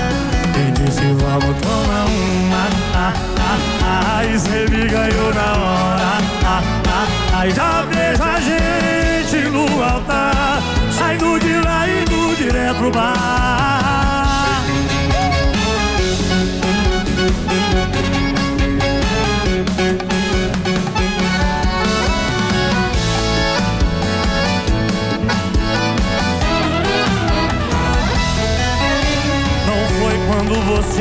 E 1.22 1.24
vamos 1.24 1.56
tomar 1.62 2.06
uma, 2.08 2.68
ah, 2.96 3.14
ah, 3.38 4.18
ah, 4.18 4.26
e 4.26 4.40
cê 4.40 4.66
me 4.72 4.88
ganhou 4.88 5.32
na 5.32 5.52
hora, 5.54 6.18
ah, 6.44 6.64
ah, 6.88 7.08
ah, 7.36 7.50
já 7.50 7.84
vejo 7.84 8.24
a 8.24 8.40
gente 8.40 9.50
no 9.52 9.84
altar, 9.84 10.64
saindo 10.92 11.40
de 11.40 11.54
lá 11.64 11.88
indo 11.88 12.36
direto 12.36 12.78
pro 12.78 12.92
bar. 12.92 14.21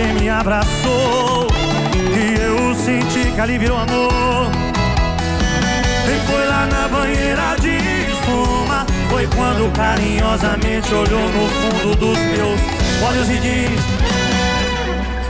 Você 0.00 0.12
me 0.14 0.30
abraçou 0.30 1.46
que 1.46 2.40
eu 2.40 2.74
senti 2.74 3.30
que 3.32 3.40
ali 3.40 3.58
virou 3.58 3.76
amor. 3.76 4.50
Nem 6.06 6.20
foi 6.20 6.46
lá 6.46 6.66
na 6.66 6.88
banheira 6.88 7.56
de 7.60 7.76
espuma. 8.10 8.86
Foi 9.10 9.26
quando 9.36 9.70
carinhosamente 9.72 10.94
olhou 10.94 11.20
no 11.20 11.48
fundo 11.48 11.96
dos 11.96 12.18
meus 12.18 12.60
olhos 13.06 13.28
e 13.28 13.38
disse: 13.40 13.84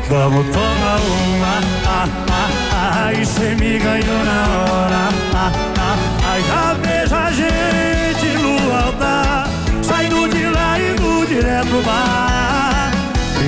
Vamos 0.09 0.47
tomar 0.47 1.01
uma, 1.01 1.61
ah, 1.87 2.09
ah, 2.31 3.07
ah, 3.07 3.13
e 3.13 3.27
cê 3.27 3.57
me 3.57 3.79
ganhou 3.79 4.25
na 4.25 4.47
hora, 4.57 5.09
ah, 5.35 5.53
ah, 5.79 5.97
ah, 6.27 6.41
já 6.47 6.75
vejo 6.75 7.15
a 7.17 7.31
gente 7.33 8.39
no 8.39 8.77
altar, 8.77 9.49
saindo 9.83 10.29
de 10.29 10.47
lá 10.47 10.79
e 10.79 10.91
indo 10.93 11.27
direto 11.27 11.67
pro 11.67 11.83
bar. 11.83 12.40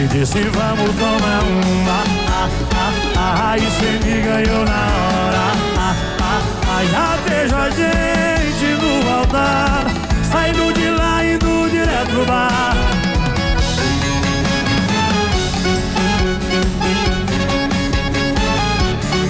E 0.03 0.07
disse 0.09 0.41
vamos 0.41 0.91
tomar 0.97 1.45
uma, 1.45 2.03
ah, 2.29 2.49
ah, 2.75 3.53
ah, 3.53 3.57
e 3.57 3.71
cê 3.71 4.01
me 4.05 4.21
ganhou 4.21 4.65
na 4.65 4.83
hora, 4.99 5.39
ah, 5.79 5.95
ah, 6.19 6.43
ah, 6.67 6.85
já 6.91 7.17
vejo 7.25 7.55
a 7.55 7.71
gente 7.71 8.67
no 8.83 9.09
altar, 9.09 9.87
saindo 10.25 10.73
de 10.73 10.91
lá 10.91 11.25
indo 11.25 11.71
direto 11.71 12.11
pro 12.11 12.25
bar. 12.25 12.75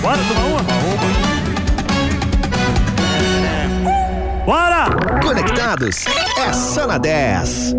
Bora 0.01 0.21
tomar 0.27 0.47
uma? 0.47 0.63
Bora! 4.47 5.21
Conectados 5.23 6.07
é 6.39 6.53
só 6.55 6.87
na 6.87 6.97
10. 6.97 7.75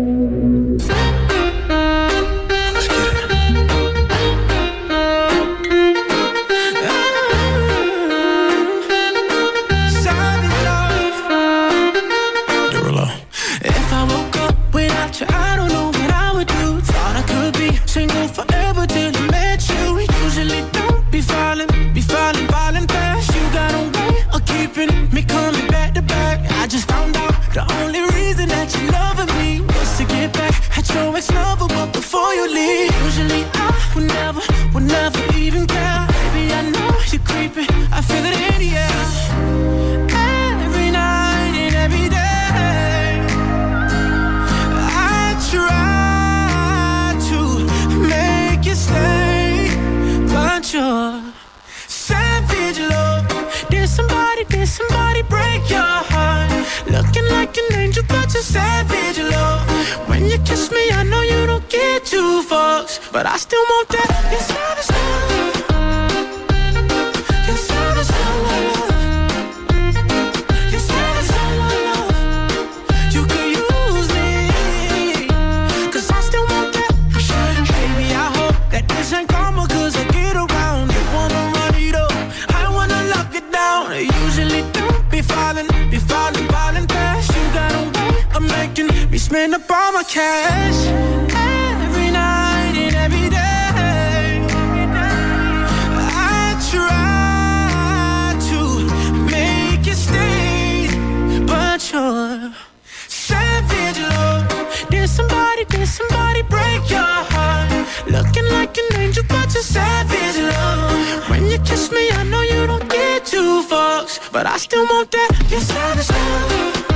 Two 113.34 113.62
fucks, 113.68 114.20
but 114.30 114.46
I 114.46 114.56
still 114.58 114.84
want 114.84 115.10
that. 115.10 115.30
Your 115.50 115.60
savage 115.60 116.93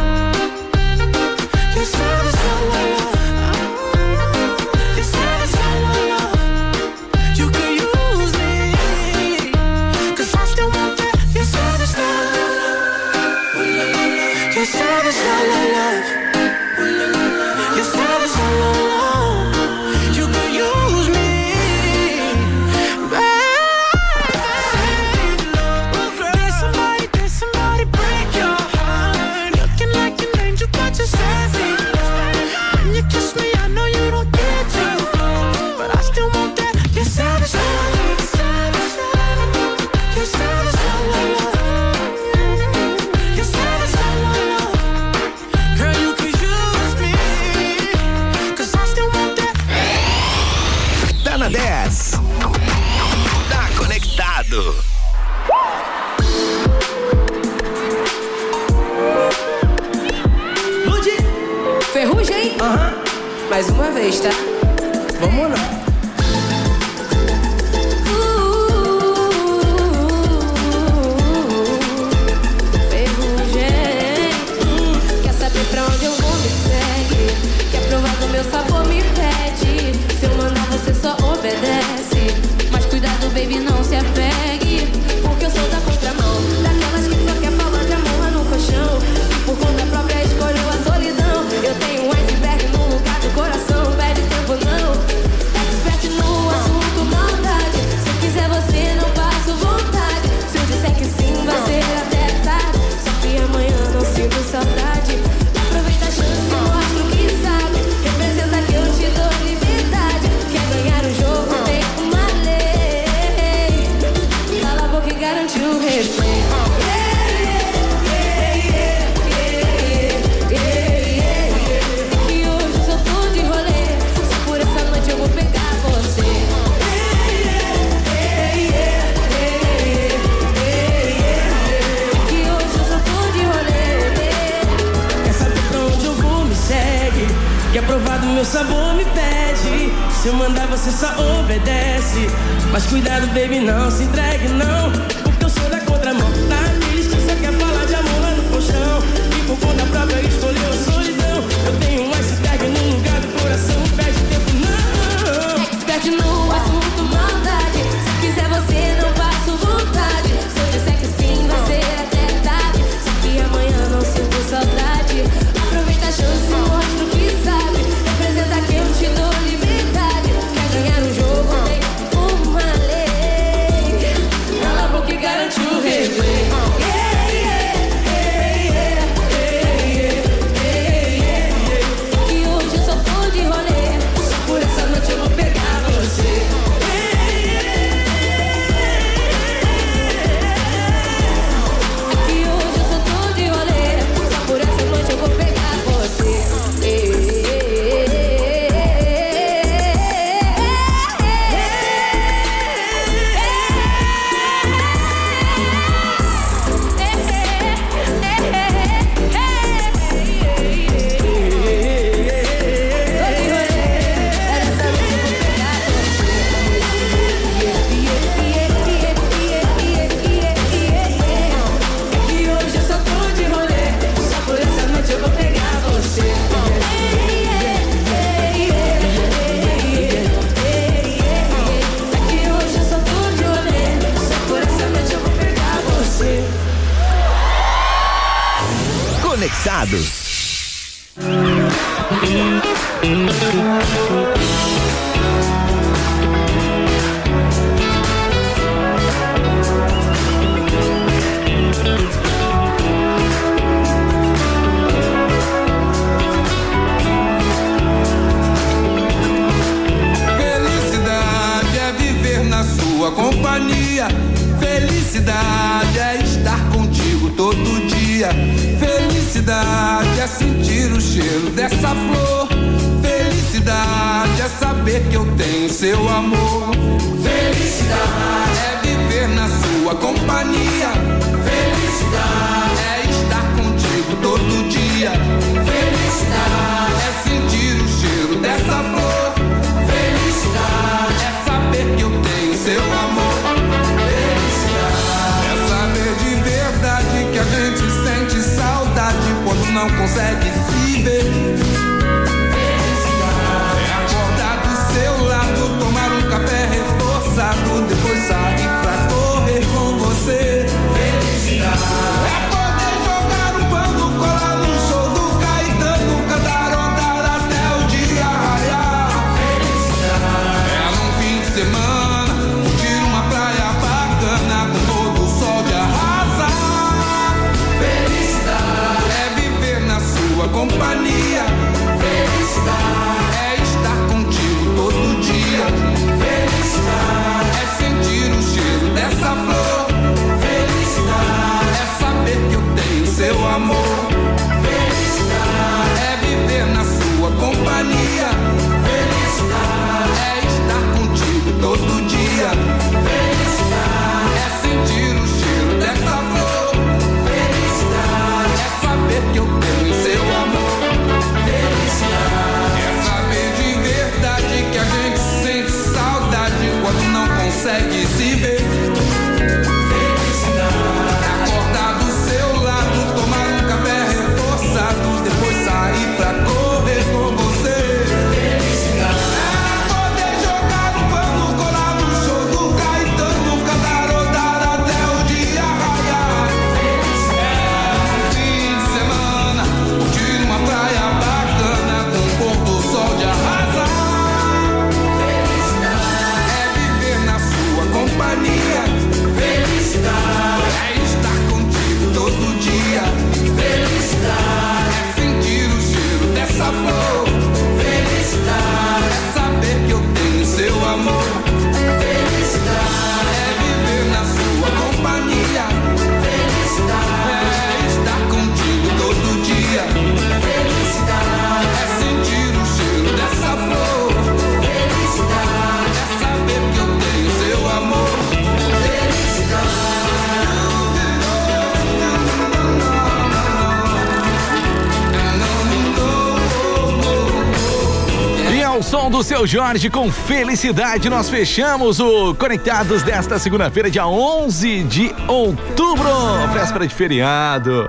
do 439.19 439.25
seu 439.25 439.45
Jorge 439.45 439.91
com 439.91 440.13
felicidade, 440.13 441.11
nós 441.11 441.29
fechamos 441.29 441.99
o 441.99 442.37
Conectados 442.37 443.03
desta 443.03 443.37
segunda-feira, 443.37 443.91
dia 443.91 444.07
11 444.07 444.85
de 444.85 445.13
outubro, 445.27 446.09
véspera 446.53 446.87
de 446.87 446.95
feriado. 446.95 447.89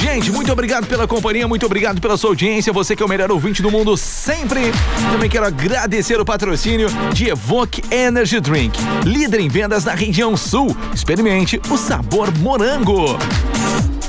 Gente, 0.00 0.32
muito 0.32 0.50
obrigado 0.50 0.86
pela 0.86 1.06
companhia, 1.06 1.46
muito 1.46 1.66
obrigado 1.66 2.00
pela 2.00 2.16
sua 2.16 2.30
audiência. 2.30 2.72
Você 2.72 2.96
que 2.96 3.02
é 3.02 3.06
o 3.06 3.08
melhor 3.08 3.30
ouvinte 3.30 3.60
do 3.60 3.70
mundo 3.70 3.94
sempre. 3.94 4.72
Também 5.10 5.28
quero 5.28 5.44
agradecer 5.44 6.18
o 6.18 6.24
patrocínio 6.24 6.88
de 7.12 7.28
Evoque 7.28 7.82
Energy 7.90 8.40
Drink, 8.40 8.78
líder 9.04 9.40
em 9.40 9.48
vendas 9.50 9.84
na 9.84 9.92
região 9.92 10.34
sul. 10.34 10.74
Experimente 10.94 11.60
o 11.68 11.76
sabor 11.76 12.32
morango. 12.38 13.18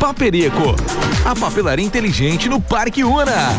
Paperico, 0.04 0.76
a 1.24 1.34
papelaria 1.34 1.86
inteligente 1.86 2.50
no 2.50 2.60
Parque 2.60 3.06
Una. 3.06 3.54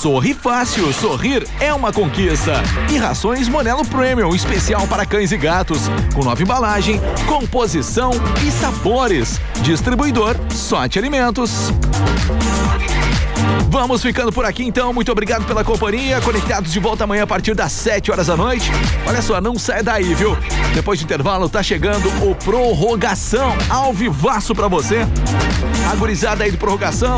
Sorri 0.00 0.32
fácil, 0.32 0.90
sorrir 0.94 1.46
é 1.60 1.74
uma 1.74 1.92
conquista. 1.92 2.62
E 2.90 2.96
rações 2.96 3.50
Monelo 3.50 3.84
Premium, 3.84 4.34
especial 4.34 4.86
para 4.86 5.04
cães 5.04 5.30
e 5.30 5.36
gatos, 5.36 5.80
com 6.14 6.24
nova 6.24 6.42
embalagem, 6.42 6.98
composição 7.26 8.12
e 8.42 8.50
sabores. 8.50 9.38
Distribuidor 9.60 10.34
Sorte 10.50 10.98
Alimentos. 10.98 11.70
Vamos 13.74 14.00
ficando 14.02 14.30
por 14.30 14.44
aqui 14.44 14.62
então. 14.62 14.92
Muito 14.92 15.10
obrigado 15.10 15.44
pela 15.46 15.64
companhia. 15.64 16.20
Conectados 16.20 16.72
de 16.72 16.78
volta 16.78 17.02
amanhã 17.02 17.24
a 17.24 17.26
partir 17.26 17.56
das 17.56 17.72
7 17.72 18.12
horas 18.12 18.28
da 18.28 18.36
noite. 18.36 18.70
Olha 19.04 19.20
só, 19.20 19.40
não 19.40 19.58
sai 19.58 19.82
daí, 19.82 20.14
viu? 20.14 20.38
Depois 20.72 21.00
do 21.00 21.02
intervalo 21.02 21.48
tá 21.48 21.60
chegando 21.60 22.08
o 22.24 22.36
Prorrogação 22.36 23.52
ao 23.68 23.92
vivaço 23.92 24.54
pra 24.54 24.68
você. 24.68 25.00
A 25.90 25.96
gurizada 25.96 26.44
aí 26.44 26.52
do 26.52 26.56
Prorrogação, 26.56 27.16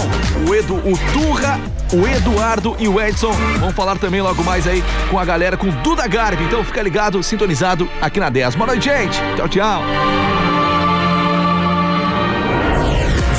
o 0.48 0.54
Edu, 0.54 0.76
o 0.76 0.98
Turra, 1.12 1.60
o 1.92 2.08
Eduardo 2.08 2.74
e 2.78 2.88
o 2.88 2.98
Edson 2.98 3.32
vão 3.60 3.70
falar 3.70 3.98
também 3.98 4.22
logo 4.22 4.42
mais 4.42 4.66
aí 4.66 4.82
com 5.10 5.18
a 5.18 5.26
galera, 5.26 5.58
com 5.58 5.68
Duda 5.82 6.08
Garbi. 6.08 6.42
Então 6.44 6.64
fica 6.64 6.80
ligado, 6.80 7.22
sintonizado 7.22 7.86
aqui 8.00 8.18
na 8.18 8.30
10. 8.30 8.54
Boa 8.54 8.68
noite, 8.68 8.86
gente. 8.86 9.20
Tchau, 9.36 9.46
tchau. 9.46 9.82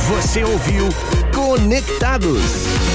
Você 0.07 0.43
ouviu 0.43 0.87
Conectados. 1.33 2.86